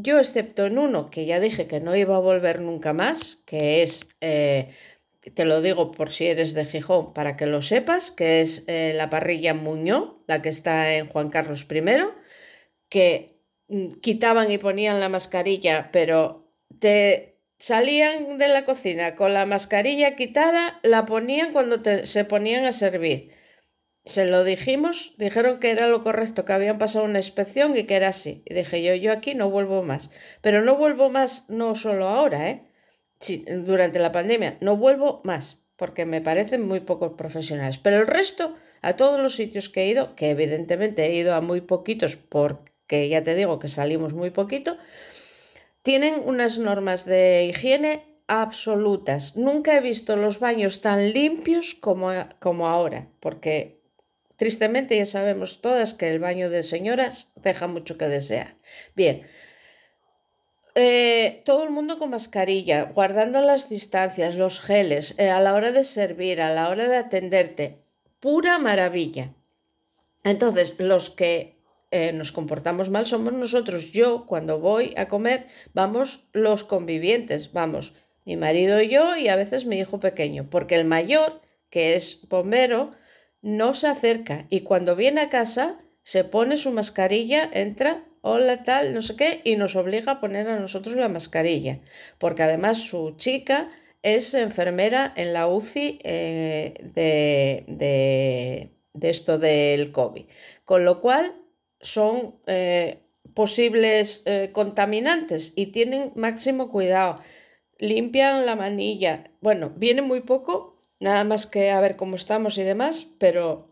Yo, 0.00 0.20
excepto 0.20 0.66
en 0.66 0.78
uno 0.78 1.10
que 1.10 1.26
ya 1.26 1.40
dije 1.40 1.66
que 1.66 1.80
no 1.80 1.96
iba 1.96 2.14
a 2.14 2.20
volver 2.20 2.60
nunca 2.60 2.92
más, 2.92 3.38
que 3.46 3.82
es 3.82 4.10
eh, 4.20 4.70
te 5.34 5.44
lo 5.44 5.62
digo 5.62 5.90
por 5.90 6.10
si 6.10 6.26
eres 6.26 6.54
de 6.54 6.64
Gijón, 6.64 7.12
para 7.12 7.36
que 7.36 7.46
lo 7.46 7.62
sepas, 7.62 8.10
que 8.10 8.40
es 8.40 8.64
eh, 8.66 8.92
la 8.94 9.10
parrilla 9.10 9.54
Muñoz, 9.54 10.16
la 10.26 10.42
que 10.42 10.48
está 10.48 10.94
en 10.94 11.08
Juan 11.08 11.30
Carlos 11.30 11.66
I, 11.70 11.82
que 12.88 13.42
mm, 13.68 14.00
quitaban 14.00 14.50
y 14.50 14.58
ponían 14.58 15.00
la 15.00 15.08
mascarilla, 15.08 15.90
pero 15.92 16.52
te 16.78 17.38
salían 17.58 18.38
de 18.38 18.48
la 18.48 18.64
cocina 18.64 19.14
con 19.14 19.34
la 19.34 19.46
mascarilla 19.46 20.16
quitada, 20.16 20.80
la 20.82 21.06
ponían 21.06 21.52
cuando 21.52 21.82
se 22.04 22.24
ponían 22.24 22.64
a 22.64 22.72
servir. 22.72 23.32
Se 24.04 24.24
lo 24.24 24.42
dijimos, 24.44 25.14
dijeron 25.18 25.60
que 25.60 25.70
era 25.70 25.88
lo 25.88 26.02
correcto, 26.02 26.44
que 26.44 26.52
habían 26.54 26.78
pasado 26.78 27.04
una 27.04 27.18
inspección 27.18 27.76
y 27.76 27.84
que 27.84 27.96
era 27.96 28.08
así. 28.08 28.42
Y 28.46 28.54
dije 28.54 28.82
yo, 28.82 28.94
yo 28.94 29.12
aquí 29.12 29.34
no 29.34 29.50
vuelvo 29.50 29.82
más. 29.82 30.10
Pero 30.40 30.62
no 30.62 30.76
vuelvo 30.76 31.10
más 31.10 31.50
no 31.50 31.74
solo 31.74 32.08
ahora, 32.08 32.48
¿eh? 32.48 32.67
Durante 33.64 33.98
la 33.98 34.12
pandemia. 34.12 34.58
No 34.60 34.76
vuelvo 34.76 35.20
más, 35.24 35.64
porque 35.76 36.04
me 36.04 36.20
parecen 36.20 36.66
muy 36.66 36.80
pocos 36.80 37.12
profesionales. 37.16 37.78
Pero 37.78 37.96
el 37.96 38.06
resto, 38.06 38.54
a 38.82 38.94
todos 38.94 39.20
los 39.20 39.34
sitios 39.34 39.68
que 39.68 39.82
he 39.82 39.88
ido, 39.88 40.14
que 40.14 40.30
evidentemente 40.30 41.06
he 41.06 41.14
ido 41.14 41.34
a 41.34 41.40
muy 41.40 41.60
poquitos, 41.60 42.16
porque 42.16 43.08
ya 43.08 43.22
te 43.22 43.34
digo 43.34 43.58
que 43.58 43.68
salimos 43.68 44.14
muy 44.14 44.30
poquito, 44.30 44.76
tienen 45.82 46.20
unas 46.24 46.58
normas 46.58 47.04
de 47.04 47.46
higiene 47.48 48.08
absolutas. 48.26 49.36
Nunca 49.36 49.76
he 49.76 49.80
visto 49.80 50.16
los 50.16 50.38
baños 50.38 50.80
tan 50.80 51.12
limpios 51.12 51.74
como, 51.74 52.12
como 52.40 52.68
ahora, 52.68 53.08
porque 53.20 53.80
tristemente 54.36 54.96
ya 54.96 55.04
sabemos 55.04 55.60
todas 55.60 55.94
que 55.94 56.08
el 56.10 56.20
baño 56.20 56.50
de 56.50 56.62
señoras 56.62 57.28
deja 57.36 57.66
mucho 57.66 57.98
que 57.98 58.06
desear. 58.06 58.56
Bien, 58.94 59.22
eh, 60.80 61.42
todo 61.44 61.64
el 61.64 61.70
mundo 61.70 61.98
con 61.98 62.10
mascarilla, 62.10 62.84
guardando 62.84 63.42
las 63.42 63.68
distancias, 63.68 64.36
los 64.36 64.60
geles, 64.60 65.16
eh, 65.18 65.28
a 65.28 65.40
la 65.40 65.54
hora 65.54 65.72
de 65.72 65.82
servir, 65.82 66.40
a 66.40 66.54
la 66.54 66.68
hora 66.68 66.86
de 66.86 66.96
atenderte. 66.96 67.82
Pura 68.20 68.60
maravilla. 68.60 69.34
Entonces, 70.22 70.76
los 70.78 71.10
que 71.10 71.58
eh, 71.90 72.12
nos 72.12 72.30
comportamos 72.30 72.90
mal 72.90 73.06
somos 73.06 73.32
nosotros. 73.32 73.90
Yo, 73.90 74.24
cuando 74.24 74.60
voy 74.60 74.94
a 74.96 75.08
comer, 75.08 75.46
vamos 75.74 76.28
los 76.32 76.62
convivientes, 76.62 77.52
vamos, 77.52 77.94
mi 78.24 78.36
marido 78.36 78.80
y 78.80 78.88
yo 78.88 79.16
y 79.16 79.26
a 79.26 79.34
veces 79.34 79.64
mi 79.64 79.80
hijo 79.80 79.98
pequeño, 79.98 80.48
porque 80.48 80.76
el 80.76 80.84
mayor, 80.84 81.40
que 81.70 81.96
es 81.96 82.20
bombero, 82.28 82.90
no 83.42 83.74
se 83.74 83.88
acerca 83.88 84.44
y 84.48 84.60
cuando 84.60 84.94
viene 84.94 85.22
a 85.22 85.28
casa 85.28 85.76
se 86.02 86.22
pone 86.22 86.56
su 86.56 86.70
mascarilla, 86.70 87.50
entra 87.52 88.04
hola 88.22 88.62
tal, 88.62 88.94
no 88.94 89.02
sé 89.02 89.16
qué, 89.16 89.40
y 89.44 89.56
nos 89.56 89.76
obliga 89.76 90.12
a 90.12 90.20
poner 90.20 90.48
a 90.48 90.58
nosotros 90.58 90.96
la 90.96 91.08
mascarilla, 91.08 91.80
porque 92.18 92.42
además 92.42 92.78
su 92.78 93.14
chica 93.16 93.68
es 94.02 94.34
enfermera 94.34 95.12
en 95.16 95.32
la 95.32 95.48
UCI 95.48 96.00
eh, 96.04 96.74
de, 96.94 98.70
esto 99.00 99.38
del 99.38 99.92
COVID, 99.92 100.24
con 100.64 100.84
lo 100.84 101.00
cual 101.00 101.34
son 101.80 102.40
eh, 102.46 103.00
posibles 103.34 104.22
eh, 104.26 104.50
contaminantes 104.52 105.52
y 105.56 105.66
tienen 105.66 106.12
máximo 106.14 106.70
cuidado. 106.70 107.20
Limpian 107.78 108.46
la 108.46 108.56
manilla. 108.56 109.24
Bueno, 109.40 109.72
viene 109.76 110.02
muy 110.02 110.20
poco, 110.22 110.76
nada 110.98 111.22
más 111.22 111.46
que 111.46 111.70
a 111.70 111.80
ver 111.80 111.96
cómo 111.96 112.16
estamos 112.16 112.58
y 112.58 112.64
demás, 112.64 113.06
pero 113.18 113.67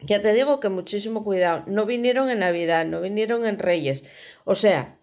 ya 0.00 0.20
te 0.20 0.32
digo 0.32 0.60
que 0.60 0.68
muchísimo 0.68 1.24
cuidado. 1.24 1.64
No 1.66 1.86
vinieron 1.86 2.28
en 2.30 2.40
Navidad, 2.40 2.86
no 2.86 3.00
vinieron 3.00 3.46
en 3.46 3.58
Reyes. 3.58 4.04
O 4.44 4.54
sea, 4.54 4.98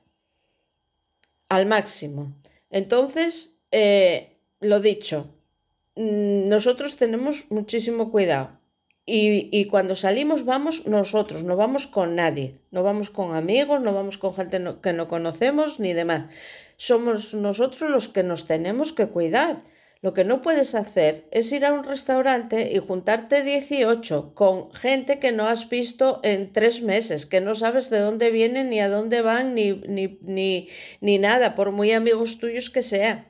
al 1.49 1.65
máximo. 1.65 2.33
Entonces, 2.69 3.59
eh, 3.71 4.37
lo 4.59 4.79
dicho, 4.79 5.29
mm, 5.95 6.47
nosotros 6.47 6.95
tenemos 6.95 7.51
muchísimo 7.51 8.11
cuidado. 8.11 8.59
Y, 9.05 9.49
y, 9.51 9.65
cuando 9.65 9.95
salimos 9.95 10.45
vamos 10.45 10.87
nosotros, 10.87 11.43
no 11.43 11.57
vamos 11.57 11.87
con 11.87 12.15
nadie, 12.15 12.57
no 12.71 12.83
vamos 12.83 13.09
con 13.09 13.35
amigos, 13.35 13.81
no 13.81 13.93
vamos 13.93 14.17
con 14.17 14.33
gente 14.33 14.61
que 14.81 14.93
no 14.93 15.09
conocemos 15.09 15.81
ni 15.81 15.91
demás. 15.91 16.31
Somos 16.77 17.33
nosotros 17.33 17.91
los 17.91 18.07
que 18.07 18.23
nos 18.23 18.47
tenemos 18.47 18.93
que 18.93 19.07
cuidar. 19.07 19.61
Lo 20.03 20.13
que 20.13 20.25
no 20.25 20.41
puedes 20.41 20.75
hacer 20.75 21.29
es 21.31 21.49
ir 21.53 21.63
a 21.63 21.71
un 21.71 21.85
restaurante 21.85 22.69
y 22.73 22.79
juntarte 22.79 23.41
18 23.41 24.35
con 24.35 24.73
gente 24.73 25.17
que 25.17 25.31
no 25.31 25.47
has 25.47 25.69
visto 25.69 26.19
en 26.23 26.51
tres 26.51 26.81
meses, 26.81 27.25
que 27.25 27.39
no 27.39 27.55
sabes 27.55 27.89
de 27.89 27.99
dónde 27.99 28.29
vienen, 28.29 28.69
ni 28.69 28.81
a 28.81 28.89
dónde 28.89 29.21
van, 29.21 29.55
ni, 29.55 29.71
ni, 29.87 30.19
ni, 30.21 30.67
ni 30.99 31.19
nada, 31.19 31.55
por 31.55 31.71
muy 31.71 31.93
amigos 31.93 32.37
tuyos 32.37 32.69
que 32.69 32.81
sean. 32.81 33.29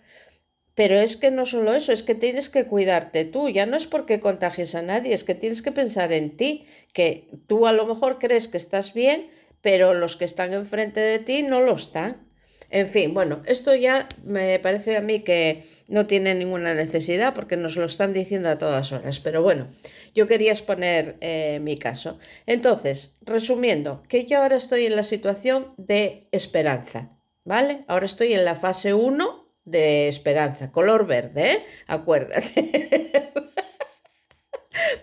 Pero 0.73 0.99
es 0.99 1.15
que 1.15 1.29
no 1.29 1.45
solo 1.45 1.75
eso, 1.75 1.93
es 1.93 2.01
que 2.01 2.15
tienes 2.15 2.49
que 2.49 2.65
cuidarte 2.65 3.23
tú, 3.23 3.49
ya 3.49 3.67
no 3.67 3.77
es 3.77 3.85
porque 3.85 4.19
contagies 4.19 4.73
a 4.73 4.81
nadie, 4.81 5.13
es 5.13 5.23
que 5.23 5.35
tienes 5.35 5.61
que 5.61 5.71
pensar 5.71 6.11
en 6.11 6.35
ti, 6.35 6.65
que 6.91 7.27
tú 7.45 7.67
a 7.67 7.71
lo 7.71 7.85
mejor 7.85 8.17
crees 8.17 8.47
que 8.47 8.57
estás 8.57 8.95
bien, 8.95 9.27
pero 9.61 9.93
los 9.93 10.17
que 10.17 10.25
están 10.25 10.53
enfrente 10.53 11.01
de 11.01 11.19
ti 11.19 11.43
no 11.43 11.61
lo 11.61 11.75
están. 11.75 12.32
En 12.73 12.89
fin, 12.89 13.13
bueno, 13.13 13.39
esto 13.45 13.75
ya 13.75 14.09
me 14.23 14.57
parece 14.57 14.97
a 14.97 15.01
mí 15.01 15.19
que 15.19 15.61
no 15.89 16.07
tiene 16.07 16.33
ninguna 16.33 16.73
necesidad 16.73 17.35
porque 17.35 17.55
nos 17.55 17.77
lo 17.77 17.85
están 17.85 18.13
diciendo 18.13 18.49
a 18.49 18.57
todas 18.57 18.91
horas, 18.91 19.19
pero 19.19 19.43
bueno, 19.43 19.67
yo 20.15 20.25
quería 20.25 20.51
exponer 20.51 21.15
eh, 21.21 21.59
mi 21.61 21.77
caso. 21.77 22.17
Entonces, 22.47 23.17
resumiendo, 23.21 24.01
que 24.09 24.25
yo 24.25 24.41
ahora 24.41 24.55
estoy 24.55 24.87
en 24.87 24.95
la 24.95 25.03
situación 25.03 25.75
de 25.77 26.27
esperanza, 26.31 27.11
¿vale? 27.45 27.81
Ahora 27.87 28.07
estoy 28.07 28.33
en 28.33 28.43
la 28.43 28.55
fase 28.55 28.95
1 28.95 29.53
de 29.65 30.07
esperanza, 30.07 30.71
color 30.71 31.05
verde, 31.05 31.51
¿eh? 31.51 31.63
Acuérdate. 31.85 33.11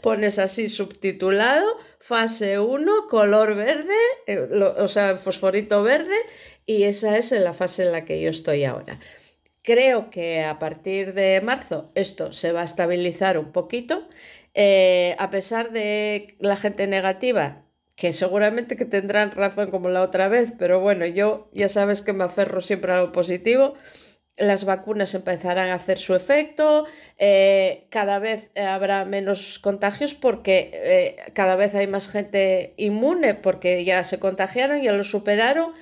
Pones 0.03 0.39
así 0.39 0.69
subtitulado, 0.69 1.67
fase 1.99 2.59
1, 2.59 3.07
color 3.09 3.55
verde, 3.55 3.95
eh, 4.27 4.39
o 4.39 4.89
sea, 4.89 5.17
fosforito 5.17 5.83
verde, 5.83 6.17
y 6.67 6.85
esa 6.85 7.17
es 7.17 7.31
la 7.33 7.55
fase 7.55 7.85
en 7.85 7.93
la 7.93 8.05
que 8.05 8.21
yo 8.21 8.31
estoy 8.31 8.65
ahora. 8.65 8.99
Creo 9.63 10.11
que 10.11 10.43
a 10.43 10.59
partir 10.59 11.15
de 11.15 11.41
marzo 11.43 11.93
esto 11.95 12.33
se 12.33 12.53
va 12.53 12.63
a 12.63 12.65
estabilizar 12.65 13.39
un 13.39 13.53
poquito, 13.53 14.09
eh, 14.55 15.15
a 15.19 15.31
pesar 15.31 15.71
de 15.71 16.37
la 16.41 16.57
gente 16.57 16.87
negativa, 16.87 17.65
que 17.95 18.15
seguramente 18.15 18.77
que 18.77 18.87
tendrán 18.87 19.31
razón 19.33 19.71
como 19.71 19.91
la 19.91 20.01
otra 20.01 20.29
vez, 20.29 20.55
pero 20.59 20.81
bueno, 20.81 21.05
yo 21.05 21.51
ya 21.53 21.69
sabes 21.69 22.01
que 22.01 22.15
me 22.15 22.25
aferro 22.25 22.63
siempre 22.63 22.93
a 22.93 23.03
lo 23.03 23.13
positivo 23.13 23.75
las 24.41 24.65
vacunas 24.65 25.15
empezarán 25.15 25.69
a 25.69 25.75
hacer 25.75 25.99
su 25.99 26.15
efecto, 26.15 26.87
eh, 27.19 27.87
cada 27.91 28.19
vez 28.19 28.51
habrá 28.57 29.05
menos 29.05 29.59
contagios 29.59 30.15
porque 30.15 30.71
eh, 30.73 31.17
cada 31.35 31.57
vez 31.57 31.75
hay 31.75 31.87
más 31.87 32.09
gente 32.09 32.75
inmune 32.79 33.35
porque 33.35 33.85
ya 33.85 34.03
se 34.03 34.19
contagiaron, 34.19 34.83
ya 34.83 34.93
lo 34.93 35.05
superaron 35.05 35.73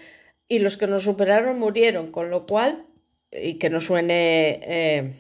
y 0.49 0.59
los 0.59 0.77
que 0.77 0.89
no 0.89 0.99
superaron 0.99 1.59
murieron, 1.59 2.11
con 2.11 2.31
lo 2.31 2.47
cual, 2.47 2.87
y 3.31 3.55
que 3.55 3.71
no 3.71 3.81
suene 3.81 4.61
eh, 4.63 5.13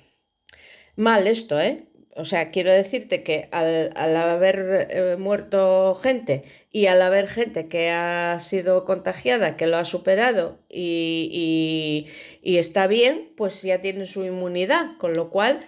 mal 0.96 1.26
esto, 1.26 1.60
¿eh? 1.60 1.87
O 2.18 2.24
sea, 2.24 2.50
quiero 2.50 2.72
decirte 2.72 3.22
que 3.22 3.48
al, 3.52 4.16
haber 4.16 4.88
eh, 4.90 5.16
muerto 5.16 5.94
gente 5.94 6.42
y 6.72 6.86
al 6.86 7.00
haber 7.00 7.28
gente 7.28 7.68
que 7.68 7.90
ha 7.90 8.40
sido 8.40 8.84
contagiada, 8.84 9.56
que 9.56 9.68
lo 9.68 9.76
ha 9.76 9.84
superado 9.84 10.58
y, 10.68 12.08
y 12.42 12.56
está 12.58 12.88
bien, 12.88 13.32
pues 13.36 13.62
ya 13.62 13.80
tiene 13.80 14.04
su 14.04 14.24
inmunidad, 14.24 14.96
con 14.98 15.14
lo 15.14 15.30
cual, 15.30 15.60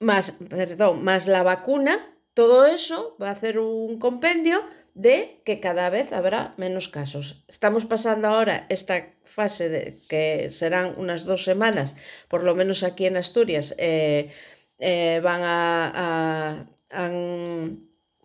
más, 0.00 0.38
perdón, 0.48 1.04
más 1.04 1.26
la 1.26 1.42
vacuna, 1.42 2.18
todo 2.32 2.64
eso 2.64 3.14
va 3.20 3.28
a 3.28 3.32
hacer 3.32 3.58
un 3.58 3.98
compendio 3.98 4.62
de 4.94 5.42
que 5.44 5.60
cada 5.60 5.90
vez 5.90 6.12
habrá 6.12 6.54
menos 6.56 6.88
casos. 6.88 7.44
Estamos 7.48 7.84
pasando 7.84 8.28
ahora 8.28 8.66
esta 8.70 9.12
fase 9.24 9.68
de 9.68 9.94
que 10.08 10.50
serán 10.50 10.94
unas 10.96 11.24
dos 11.24 11.44
semanas, 11.44 11.96
por 12.28 12.44
lo 12.44 12.54
menos 12.54 12.82
aquí 12.82 13.06
en 13.06 13.16
Asturias, 13.16 13.74
eh, 13.78 14.30
eh, 14.78 15.20
van 15.22 15.40
a, 15.44 16.70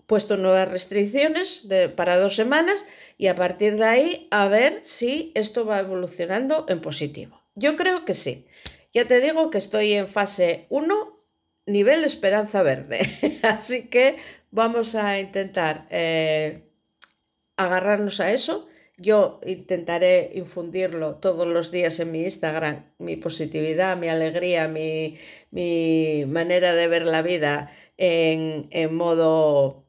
puesto 0.06 0.38
nuevas 0.38 0.68
restricciones 0.68 1.68
para 1.96 2.18
dos 2.18 2.36
semanas 2.36 2.86
y 3.18 3.28
a 3.28 3.36
partir 3.36 3.78
de 3.78 3.86
ahí 3.86 4.28
a 4.32 4.48
ver 4.48 4.80
si 4.84 5.32
esto 5.36 5.66
va 5.66 5.80
evolucionando 5.80 6.66
en 6.68 6.82
positivo. 6.82 7.42
Yo 7.56 7.76
creo 7.76 8.06
que 8.06 8.14
sí. 8.14 8.48
Ya 8.94 9.06
te 9.06 9.20
digo 9.20 9.50
que 9.52 9.58
estoy 9.60 9.94
en 9.94 10.08
fase 10.08 10.66
1, 10.70 11.26
nivel 11.68 12.04
esperanza 12.04 12.64
verde. 12.64 13.00
Así 13.44 13.88
que 13.88 14.18
vamos 14.52 14.96
a 14.96 15.20
intentar 15.20 15.86
eh, 15.92 16.64
agarrarnos 17.58 18.20
a 18.20 18.32
eso. 18.32 18.68
Yo 19.02 19.40
intentaré 19.46 20.32
infundirlo 20.36 21.16
todos 21.16 21.48
los 21.48 21.72
días 21.72 22.00
en 22.02 22.12
mi 22.12 22.22
Instagram, 22.24 22.84
mi 22.98 23.16
positividad, 23.16 23.96
mi 23.96 24.10
alegría, 24.10 24.68
mi, 24.68 25.16
manera 26.28 26.74
de 26.74 26.88
ver 26.90 27.06
la 27.06 27.22
vida 27.22 27.72
en, 27.98 28.68
en 28.72 28.94
modo 28.94 29.86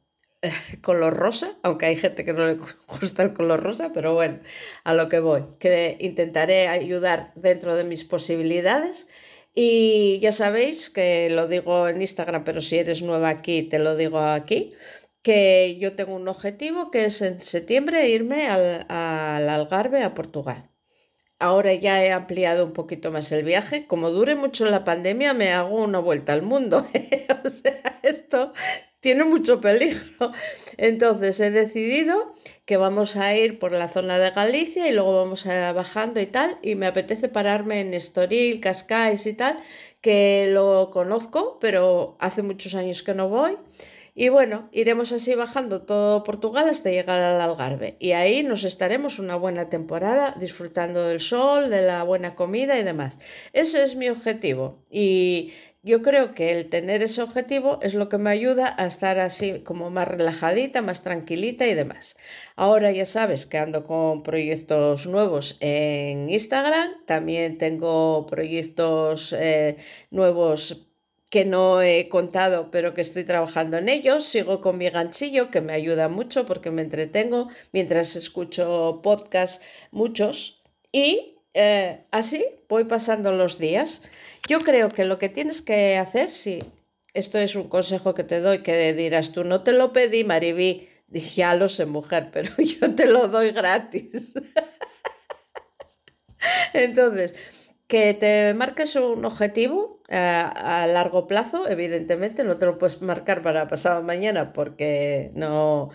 color 0.81 1.15
rosa, 1.15 1.59
aunque 1.63 1.87
hay 1.87 1.97
gente 1.97 2.25
que 2.25 2.33
no 2.33 2.47
le 2.47 2.57
gusta 3.01 3.23
el 3.23 3.33
color 3.33 3.63
rosa, 3.63 3.91
pero 3.93 4.15
bueno, 4.15 4.39
a 4.85 4.95
lo 4.95 5.09
que 5.09 5.21
voy, 5.21 5.43
que 5.59 5.97
intentaré 6.01 6.69
ayudar 6.69 7.33
dentro 7.35 7.77
de 7.77 7.85
mis 7.85 8.05
posibilidades. 8.05 9.09
Y 9.53 10.21
ya 10.21 10.31
sabéis 10.31 10.91
que 10.91 11.29
lo 11.31 11.49
digo 11.49 11.89
en 11.89 12.01
Instagram, 12.01 12.45
pero 12.45 12.61
si 12.61 12.79
eres 12.79 13.03
nueva 13.03 13.31
aquí, 13.31 13.65
te 13.65 13.81
lo 13.81 13.97
digo 13.97 14.21
aquí, 14.21 14.75
que 15.23 15.77
yo 15.79 15.95
tengo 15.97 16.15
un 16.15 16.29
objetivo 16.29 16.91
que 16.91 17.05
es 17.05 17.21
en 17.23 17.41
septiembre 17.41 18.09
irme 18.09 18.49
al, 18.49 18.87
al 18.89 19.49
Algarve, 19.49 20.03
a 20.03 20.15
Portugal. 20.15 20.71
Ahora 21.39 21.73
ya 21.73 22.05
he 22.05 22.13
ampliado 22.13 22.67
un 22.67 22.73
poquito 22.75 23.11
más 23.11 23.33
el 23.33 23.45
viaje. 23.45 23.87
Como 23.87 24.11
dure 24.11 24.35
mucho 24.35 24.67
la 24.67 24.85
pandemia, 24.85 25.33
me 25.33 25.53
hago 25.53 25.83
una 25.83 25.99
vuelta 25.99 26.35
al 26.35 26.43
mundo. 26.43 26.87
o 27.45 27.49
sea, 27.49 27.99
esto 28.03 28.53
tiene 29.01 29.25
mucho 29.25 29.61
peligro. 29.61 30.33
Entonces 30.77 31.41
he 31.41 31.51
decidido 31.51 32.31
que 32.67 32.77
vamos 32.77 33.17
a 33.17 33.35
ir 33.35 33.59
por 33.59 33.73
la 33.73 33.89
zona 33.89 34.19
de 34.19 34.31
Galicia 34.31 34.87
y 34.87 34.93
luego 34.93 35.17
vamos 35.17 35.47
a 35.47 35.73
bajando 35.73 36.21
y 36.21 36.27
tal. 36.27 36.59
Y 36.63 36.75
me 36.75 36.87
apetece 36.87 37.31
pararme 37.31 37.81
en 37.81 37.95
Estoril, 37.95 38.61
Cascais 38.61 39.25
y 39.27 39.33
tal, 39.33 39.59
que 40.03 40.49
lo 40.51 40.91
conozco, 40.91 41.59
pero 41.59 42.17
hace 42.21 42.43
muchos 42.43 42.75
años 42.75 43.03
que 43.03 43.15
no 43.15 43.31
voy. 43.31 43.57
Y 44.15 44.29
bueno, 44.29 44.69
iremos 44.73 45.13
así 45.13 45.35
bajando 45.35 45.83
todo 45.83 46.25
Portugal 46.25 46.69
hasta 46.69 46.91
llegar 46.91 47.21
al 47.21 47.41
Algarve. 47.41 47.97
Y 47.99 48.13
ahí 48.13 48.43
nos 48.43 48.65
estaremos 48.65 49.19
una 49.19 49.37
buena 49.37 49.69
temporada 49.69 50.35
disfrutando 50.39 51.07
del 51.07 51.21
sol, 51.21 51.71
de 51.71 51.83
la 51.83 52.03
buena 52.03 52.35
comida 52.35 52.79
y 52.79 52.83
demás. 52.83 53.19
Ese 53.53 53.83
es 53.83 53.97
mi 53.97 54.09
objetivo. 54.09 54.85
Y 54.91 55.53
yo 55.83 56.03
creo 56.03 56.35
que 56.35 56.51
el 56.51 56.69
tener 56.69 57.03
ese 57.03 57.23
objetivo 57.23 57.79
es 57.81 57.95
lo 57.95 58.11
que 58.11 58.19
me 58.19 58.29
ayuda 58.29 58.75
a 58.77 58.85
estar 58.85 59.19
así 59.19 59.61
como 59.61 59.89
más 59.89 60.07
relajadita, 60.07 60.83
más 60.83 61.03
tranquilita 61.03 61.67
y 61.67 61.75
demás. 61.75 62.19
Ahora 62.55 62.91
ya 62.91 63.07
sabes 63.07 63.47
que 63.47 63.57
ando 63.57 63.85
con 63.85 64.23
proyectos 64.23 65.07
nuevos 65.07 65.57
en 65.61 66.29
Instagram, 66.29 67.07
también 67.07 67.57
tengo 67.57 68.27
proyectos 68.27 69.33
eh, 69.33 69.79
nuevos 70.11 70.90
que 71.31 71.45
no 71.45 71.81
he 71.81 72.09
contado, 72.09 72.71
pero 72.73 72.93
que 72.93 73.01
estoy 73.01 73.25
trabajando 73.25 73.79
en 73.79 73.89
ellos. 73.89 74.25
Sigo 74.25 74.61
con 74.61 74.77
mi 74.77 74.91
ganchillo, 74.91 75.51
que 75.51 75.61
me 75.61 75.73
ayuda 75.73 76.09
mucho 76.09 76.45
porque 76.45 76.73
me 76.73 76.83
entretengo 76.83 77.49
mientras 77.73 78.17
escucho 78.17 79.01
podcasts, 79.03 79.65
muchos. 79.93 80.63
Y 80.93 81.39
eh, 81.55 82.05
así 82.11 82.45
voy 82.69 82.85
pasando 82.85 83.33
los 83.33 83.59
días. 83.59 84.03
Yo 84.49 84.59
creo 84.59 84.89
que 84.89 85.05
lo 85.05 85.19
que 85.19 85.29
tienes 85.29 85.63
que 85.63 85.97
hacer, 85.97 86.31
si 86.31 86.59
esto 87.15 87.39
es 87.39 87.55
un 87.55 87.69
consejo 87.69 88.13
que 88.13 88.25
te 88.25 88.41
doy, 88.41 88.63
que 88.63 88.93
dirás 88.93 89.31
tú, 89.31 89.45
no 89.45 89.63
te 89.63 89.73
lo 89.73 89.93
pedí, 89.93 90.25
Maribí, 90.25 90.89
dije, 91.07 91.43
ya 91.43 91.55
lo 91.55 91.69
sé, 91.69 91.87
mujer, 91.87 92.31
pero 92.33 92.53
yo 92.57 92.95
te 92.97 93.07
lo 93.07 93.29
doy 93.29 93.53
gratis. 93.53 94.35
Entonces, 96.73 97.35
que 97.91 98.15
te 98.15 98.55
marques 98.55 98.95
un 98.95 99.25
objetivo 99.25 100.01
eh, 100.09 100.17
a, 100.17 100.87
largo 100.87 101.27
plazo, 101.27 101.69
evidentemente, 101.69 102.45
no 102.45 102.57
te 102.57 102.67
lo 102.67 102.79
puedes 102.79 103.03
marcar 103.03 103.43
para 103.43 103.67
pasado 103.67 104.01
mañana 104.03 104.53
porque 104.53 105.33
no, 105.35 105.91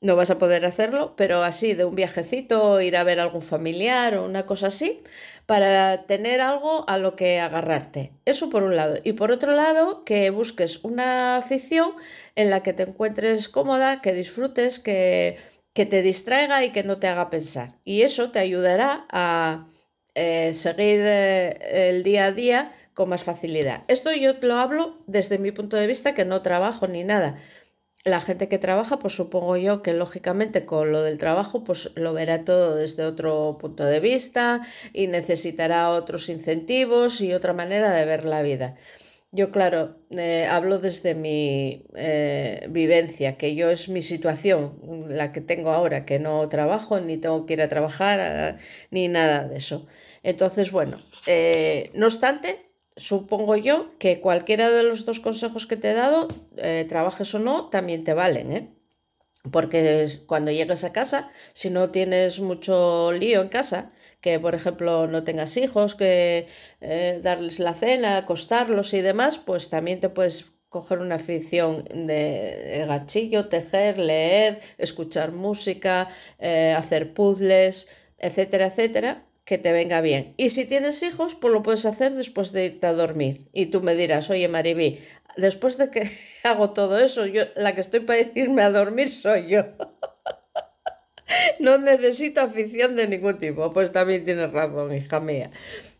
no 0.00 0.14
vas 0.14 0.30
a 0.30 0.38
poder 0.38 0.64
hacerlo, 0.64 1.14
pero 1.16 1.42
así 1.42 1.74
de 1.74 1.84
un 1.84 1.96
viajecito, 1.96 2.80
ir 2.80 2.96
a 2.96 3.02
ver 3.02 3.18
a 3.18 3.24
algún 3.24 3.42
familiar 3.42 4.14
o 4.14 4.24
una 4.24 4.46
cosa 4.46 4.68
así, 4.68 5.02
para 5.46 6.06
tener 6.06 6.40
algo 6.40 6.88
a 6.88 6.98
lo 6.98 7.16
que 7.16 7.40
agarrarte. 7.40 8.12
Eso 8.24 8.48
por 8.48 8.62
un 8.62 8.76
lado. 8.76 8.98
Y 9.02 9.14
por 9.14 9.32
otro 9.32 9.52
lado, 9.52 10.04
que 10.04 10.30
busques 10.30 10.84
una 10.84 11.36
afición 11.36 11.94
en 12.36 12.50
la 12.50 12.62
que 12.62 12.72
te 12.72 12.84
encuentres 12.84 13.48
cómoda, 13.48 14.00
que 14.00 14.12
disfrutes, 14.12 14.78
que, 14.78 15.36
que 15.74 15.84
te 15.84 16.02
distraiga 16.02 16.62
y 16.64 16.70
que 16.70 16.84
no 16.84 17.00
te 17.00 17.08
haga 17.08 17.28
pensar. 17.28 17.74
Y 17.84 18.02
eso 18.02 18.30
te 18.30 18.38
ayudará 18.38 19.06
a 19.10 19.66
eh, 20.14 20.54
seguir 20.54 21.00
eh, 21.04 21.88
el 21.88 22.02
día 22.02 22.26
a 22.26 22.32
día 22.32 22.72
con 22.94 23.08
más 23.08 23.22
facilidad. 23.22 23.82
Esto 23.88 24.12
yo 24.12 24.34
lo 24.42 24.56
hablo 24.56 24.98
desde 25.06 25.38
mi 25.38 25.52
punto 25.52 25.76
de 25.76 25.86
vista 25.86 26.14
que 26.14 26.24
no 26.24 26.42
trabajo 26.42 26.86
ni 26.86 27.04
nada. 27.04 27.36
La 28.04 28.20
gente 28.22 28.48
que 28.48 28.58
trabaja, 28.58 28.98
pues 28.98 29.14
supongo 29.14 29.58
yo 29.58 29.82
que 29.82 29.92
lógicamente 29.92 30.64
con 30.64 30.90
lo 30.90 31.02
del 31.02 31.18
trabajo, 31.18 31.64
pues 31.64 31.90
lo 31.96 32.14
verá 32.14 32.44
todo 32.44 32.74
desde 32.74 33.04
otro 33.04 33.58
punto 33.60 33.84
de 33.84 34.00
vista 34.00 34.62
y 34.94 35.06
necesitará 35.06 35.90
otros 35.90 36.30
incentivos 36.30 37.20
y 37.20 37.34
otra 37.34 37.52
manera 37.52 37.92
de 37.92 38.06
ver 38.06 38.24
la 38.24 38.40
vida. 38.40 38.74
Yo, 39.32 39.52
claro, 39.52 39.96
eh, 40.10 40.44
hablo 40.50 40.80
desde 40.80 41.14
mi 41.14 41.84
eh, 41.94 42.66
vivencia, 42.70 43.36
que 43.38 43.54
yo 43.54 43.70
es 43.70 43.88
mi 43.88 44.00
situación, 44.00 44.74
la 45.06 45.30
que 45.30 45.40
tengo 45.40 45.70
ahora, 45.70 46.04
que 46.04 46.18
no 46.18 46.48
trabajo, 46.48 46.98
ni 47.00 47.16
tengo 47.16 47.46
que 47.46 47.52
ir 47.52 47.62
a 47.62 47.68
trabajar, 47.68 48.18
eh, 48.20 48.56
ni 48.90 49.06
nada 49.06 49.46
de 49.46 49.58
eso. 49.58 49.86
Entonces, 50.24 50.72
bueno, 50.72 50.98
no 51.94 52.06
obstante, 52.06 52.48
supongo 52.96 53.56
yo 53.56 53.96
que 53.98 54.20
cualquiera 54.20 54.68
de 54.70 54.82
los 54.82 55.04
dos 55.06 55.20
consejos 55.20 55.66
que 55.68 55.76
te 55.76 55.90
he 55.90 55.94
dado, 55.94 56.26
trabajes 56.88 57.32
o 57.34 57.38
no, 57.38 57.68
también 57.70 58.02
te 58.04 58.14
valen, 58.14 58.50
¿eh? 58.52 58.68
Porque 59.52 60.08
cuando 60.26 60.50
llegues 60.50 60.84
a 60.84 60.92
casa, 60.92 61.30
si 61.54 61.70
no 61.70 61.90
tienes 61.90 62.40
mucho 62.40 63.12
lío 63.12 63.40
en 63.40 63.48
casa, 63.48 63.90
que 64.20 64.38
por 64.38 64.54
ejemplo 64.54 65.06
no 65.06 65.24
tengas 65.24 65.56
hijos, 65.56 65.94
que 65.94 66.46
eh, 66.80 67.20
darles 67.22 67.58
la 67.58 67.74
cena, 67.74 68.16
acostarlos 68.16 68.94
y 68.94 69.00
demás, 69.00 69.38
pues 69.38 69.68
también 69.68 70.00
te 70.00 70.08
puedes 70.08 70.60
coger 70.68 71.00
una 71.00 71.16
afición 71.16 71.84
de, 71.84 72.84
gachillo, 72.86 73.48
tejer, 73.48 73.98
leer, 73.98 74.60
escuchar 74.78 75.32
música, 75.32 76.08
eh, 76.38 76.72
hacer 76.76 77.12
puzzles, 77.12 77.88
etcétera, 78.18 78.66
etcétera, 78.66 79.26
que 79.44 79.58
te 79.58 79.72
venga 79.72 80.00
bien. 80.00 80.32
Y 80.36 80.50
si 80.50 80.64
tienes 80.66 81.02
hijos, 81.02 81.34
pues 81.34 81.52
lo 81.52 81.62
puedes 81.62 81.84
hacer 81.86 82.14
después 82.14 82.52
de 82.52 82.66
irte 82.66 82.86
a 82.86 82.92
dormir. 82.92 83.48
Y 83.52 83.66
tú 83.66 83.82
me 83.82 83.96
dirás, 83.96 84.30
oye 84.30 84.46
Maribí, 84.46 85.00
después 85.36 85.76
de 85.76 85.90
que 85.90 86.08
hago 86.44 86.70
todo 86.70 86.98
eso, 86.98 87.26
yo 87.26 87.42
la 87.56 87.74
que 87.74 87.80
estoy 87.80 88.00
para 88.00 88.20
irme 88.36 88.62
a 88.62 88.70
dormir 88.70 89.08
soy 89.08 89.48
yo. 89.48 89.64
no 91.60 91.78
necesito 91.78 92.40
afición 92.40 92.96
de 92.96 93.08
ningún 93.08 93.38
tipo. 93.38 93.72
Pues 93.72 93.92
también 93.92 94.24
tienes 94.24 94.50
razón, 94.52 94.94
hija 94.94 95.20
mía. 95.20 95.50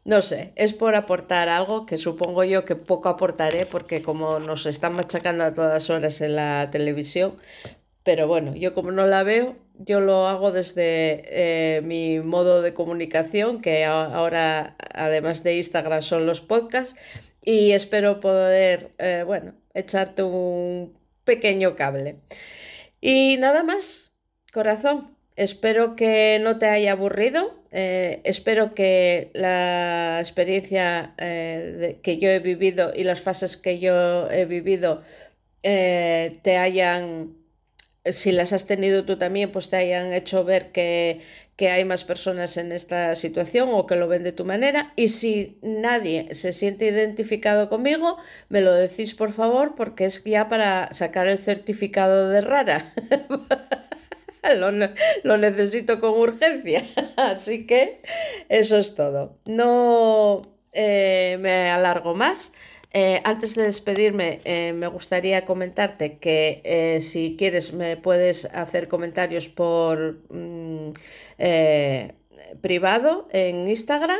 No 0.04 0.22
sé, 0.22 0.52
es 0.56 0.72
por 0.72 0.94
aportar 0.94 1.48
algo 1.48 1.84
que 1.84 1.98
supongo 1.98 2.42
yo 2.44 2.64
que 2.64 2.74
poco 2.74 3.10
aportaré 3.10 3.66
porque 3.66 4.02
como 4.02 4.38
nos 4.38 4.64
están 4.66 4.94
machacando 4.94 5.44
a 5.44 5.52
todas 5.52 5.90
horas 5.90 6.20
en 6.22 6.36
la 6.36 6.68
televisión, 6.70 7.36
pero 8.02 8.26
bueno, 8.26 8.54
yo 8.56 8.74
como 8.74 8.92
no 8.92 9.06
la 9.06 9.22
veo, 9.24 9.56
yo 9.78 10.00
lo 10.00 10.26
hago 10.26 10.52
desde 10.52 11.22
eh, 11.26 11.82
mi 11.82 12.20
modo 12.20 12.62
de 12.62 12.74
comunicación, 12.74 13.60
que 13.60 13.84
ahora 13.84 14.76
además 14.94 15.42
de 15.42 15.56
Instagram 15.58 16.02
son 16.02 16.26
los 16.26 16.40
podcasts, 16.40 16.96
y 17.44 17.72
espero 17.72 18.20
poder, 18.20 18.92
eh, 18.98 19.22
bueno, 19.26 19.54
echarte 19.74 20.22
un 20.22 20.98
pequeño 21.24 21.76
cable. 21.76 22.20
Y 23.00 23.36
nada 23.38 23.62
más, 23.64 24.12
corazón. 24.52 25.19
Espero 25.40 25.96
que 25.96 26.38
no 26.42 26.58
te 26.58 26.66
haya 26.66 26.92
aburrido. 26.92 27.56
Eh, 27.72 28.20
espero 28.24 28.74
que 28.74 29.30
la 29.32 30.18
experiencia 30.20 31.14
eh, 31.16 31.98
que 32.02 32.18
yo 32.18 32.28
he 32.28 32.40
vivido 32.40 32.92
y 32.94 33.04
las 33.04 33.22
fases 33.22 33.56
que 33.56 33.78
yo 33.78 34.30
he 34.30 34.44
vivido 34.44 35.02
eh, 35.62 36.40
te 36.42 36.58
hayan, 36.58 37.38
si 38.04 38.32
las 38.32 38.52
has 38.52 38.66
tenido 38.66 39.06
tú 39.06 39.16
también, 39.16 39.50
pues 39.50 39.70
te 39.70 39.76
hayan 39.78 40.12
hecho 40.12 40.44
ver 40.44 40.72
que, 40.72 41.20
que 41.56 41.70
hay 41.70 41.86
más 41.86 42.04
personas 42.04 42.58
en 42.58 42.70
esta 42.70 43.14
situación 43.14 43.70
o 43.72 43.86
que 43.86 43.96
lo 43.96 44.08
ven 44.08 44.24
de 44.24 44.32
tu 44.32 44.44
manera. 44.44 44.92
Y 44.94 45.08
si 45.08 45.58
nadie 45.62 46.34
se 46.34 46.52
siente 46.52 46.84
identificado 46.86 47.70
conmigo, 47.70 48.18
me 48.50 48.60
lo 48.60 48.74
decís 48.74 49.14
por 49.14 49.32
favor, 49.32 49.74
porque 49.74 50.04
es 50.04 50.22
ya 50.22 50.48
para 50.48 50.92
sacar 50.92 51.26
el 51.28 51.38
certificado 51.38 52.28
de 52.28 52.42
rara. 52.42 52.84
lo, 55.22 55.38
necesito 55.38 56.00
con 56.00 56.18
urgencia. 56.18 56.82
Así 57.16 57.66
que 57.66 58.00
eso 58.48 58.76
es 58.78 58.94
todo. 58.94 59.34
No 59.46 60.42
eh, 60.72 61.36
me 61.40 61.70
alargo 61.70 62.14
más. 62.14 62.52
Eh, 62.92 63.20
antes 63.24 63.54
de 63.54 63.64
despedirme, 63.64 64.40
eh, 64.44 64.72
me 64.72 64.88
gustaría 64.88 65.44
comentarte 65.44 66.18
que 66.18 66.98
si 67.02 67.36
quieres 67.38 67.72
me 67.72 67.96
puedes 67.96 68.46
hacer 68.46 68.88
comentarios 68.88 69.48
por 69.48 70.18
mm, 70.28 70.90
privado 72.60 73.28
en 73.30 73.68
Instagram, 73.68 74.18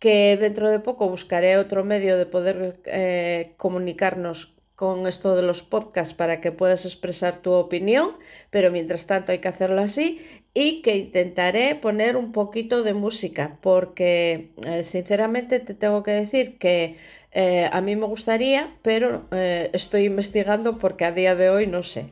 que 0.00 0.36
dentro 0.36 0.68
de 0.68 0.80
poco 0.80 1.08
buscaré 1.08 1.56
otro 1.56 1.84
medio 1.84 2.18
de 2.18 2.26
poder 2.26 3.54
comunicarnos 3.56 4.57
con 4.78 5.08
esto 5.08 5.34
de 5.34 5.42
los 5.42 5.62
podcasts 5.62 6.14
para 6.14 6.40
que 6.40 6.52
puedas 6.52 6.84
expresar 6.84 7.38
tu 7.42 7.52
opinión, 7.52 8.12
pero 8.50 8.70
mientras 8.70 9.08
tanto 9.08 9.32
hay 9.32 9.40
que 9.40 9.48
hacerlo 9.48 9.80
así 9.80 10.20
y 10.54 10.82
que 10.82 10.94
intentaré 10.94 11.74
poner 11.74 12.16
un 12.16 12.30
poquito 12.30 12.84
de 12.84 12.94
música 12.94 13.58
porque 13.60 14.52
sinceramente 14.84 15.58
te 15.58 15.74
tengo 15.74 16.04
que 16.04 16.12
decir 16.12 16.58
que 16.58 16.96
eh, 17.32 17.68
a 17.72 17.80
mí 17.80 17.96
me 17.96 18.06
gustaría, 18.06 18.72
pero 18.82 19.26
eh, 19.32 19.68
estoy 19.72 20.04
investigando 20.04 20.78
porque 20.78 21.04
a 21.04 21.12
día 21.12 21.34
de 21.34 21.50
hoy 21.50 21.66
no 21.66 21.82
sé. 21.82 22.06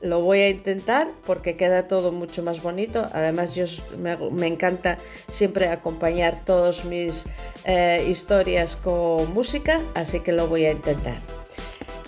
Lo 0.00 0.22
voy 0.22 0.38
a 0.38 0.50
intentar 0.50 1.08
porque 1.24 1.56
queda 1.56 1.88
todo 1.88 2.12
mucho 2.12 2.44
más 2.44 2.62
bonito. 2.62 3.08
Además, 3.12 3.56
yo 3.56 3.64
me, 3.98 4.46
encanta 4.46 4.98
siempre 5.28 5.66
acompañar 5.66 6.44
todas 6.44 6.84
mis 6.84 7.24
eh, 7.64 8.06
historias 8.08 8.76
con 8.76 9.32
música, 9.32 9.80
así 9.94 10.20
que 10.20 10.30
lo 10.32 10.46
voy 10.46 10.66
a 10.66 10.70
intentar. 10.70 11.43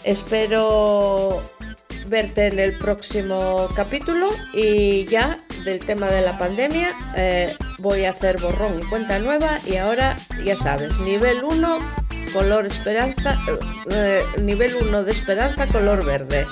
Espero 0.07 1.43
verte 2.07 2.47
en 2.47 2.61
el 2.61 2.79
próximo 2.79 3.69
capítulo 3.75 4.29
y 4.55 5.05
ya 5.07 5.37
del 5.65 5.81
tema 5.81 6.07
de 6.07 6.23
la 6.23 6.39
pandemia 6.39 6.95
voy 7.79 8.05
a 8.05 8.11
hacer 8.11 8.41
borrón 8.41 8.79
y 8.81 8.85
cuenta 8.85 9.19
nueva 9.19 9.59
y 9.67 9.77
ahora 9.77 10.17
ya 10.45 10.57
sabes, 10.57 11.01
nivel 11.01 11.43
1 11.43 11.79
color 12.33 12.67
esperanza, 12.67 13.37
eh, 13.91 14.23
nivel 14.43 14.75
1 14.77 15.03
de 15.03 15.11
esperanza, 15.11 15.67
color 15.67 16.05
verde. 16.05 16.45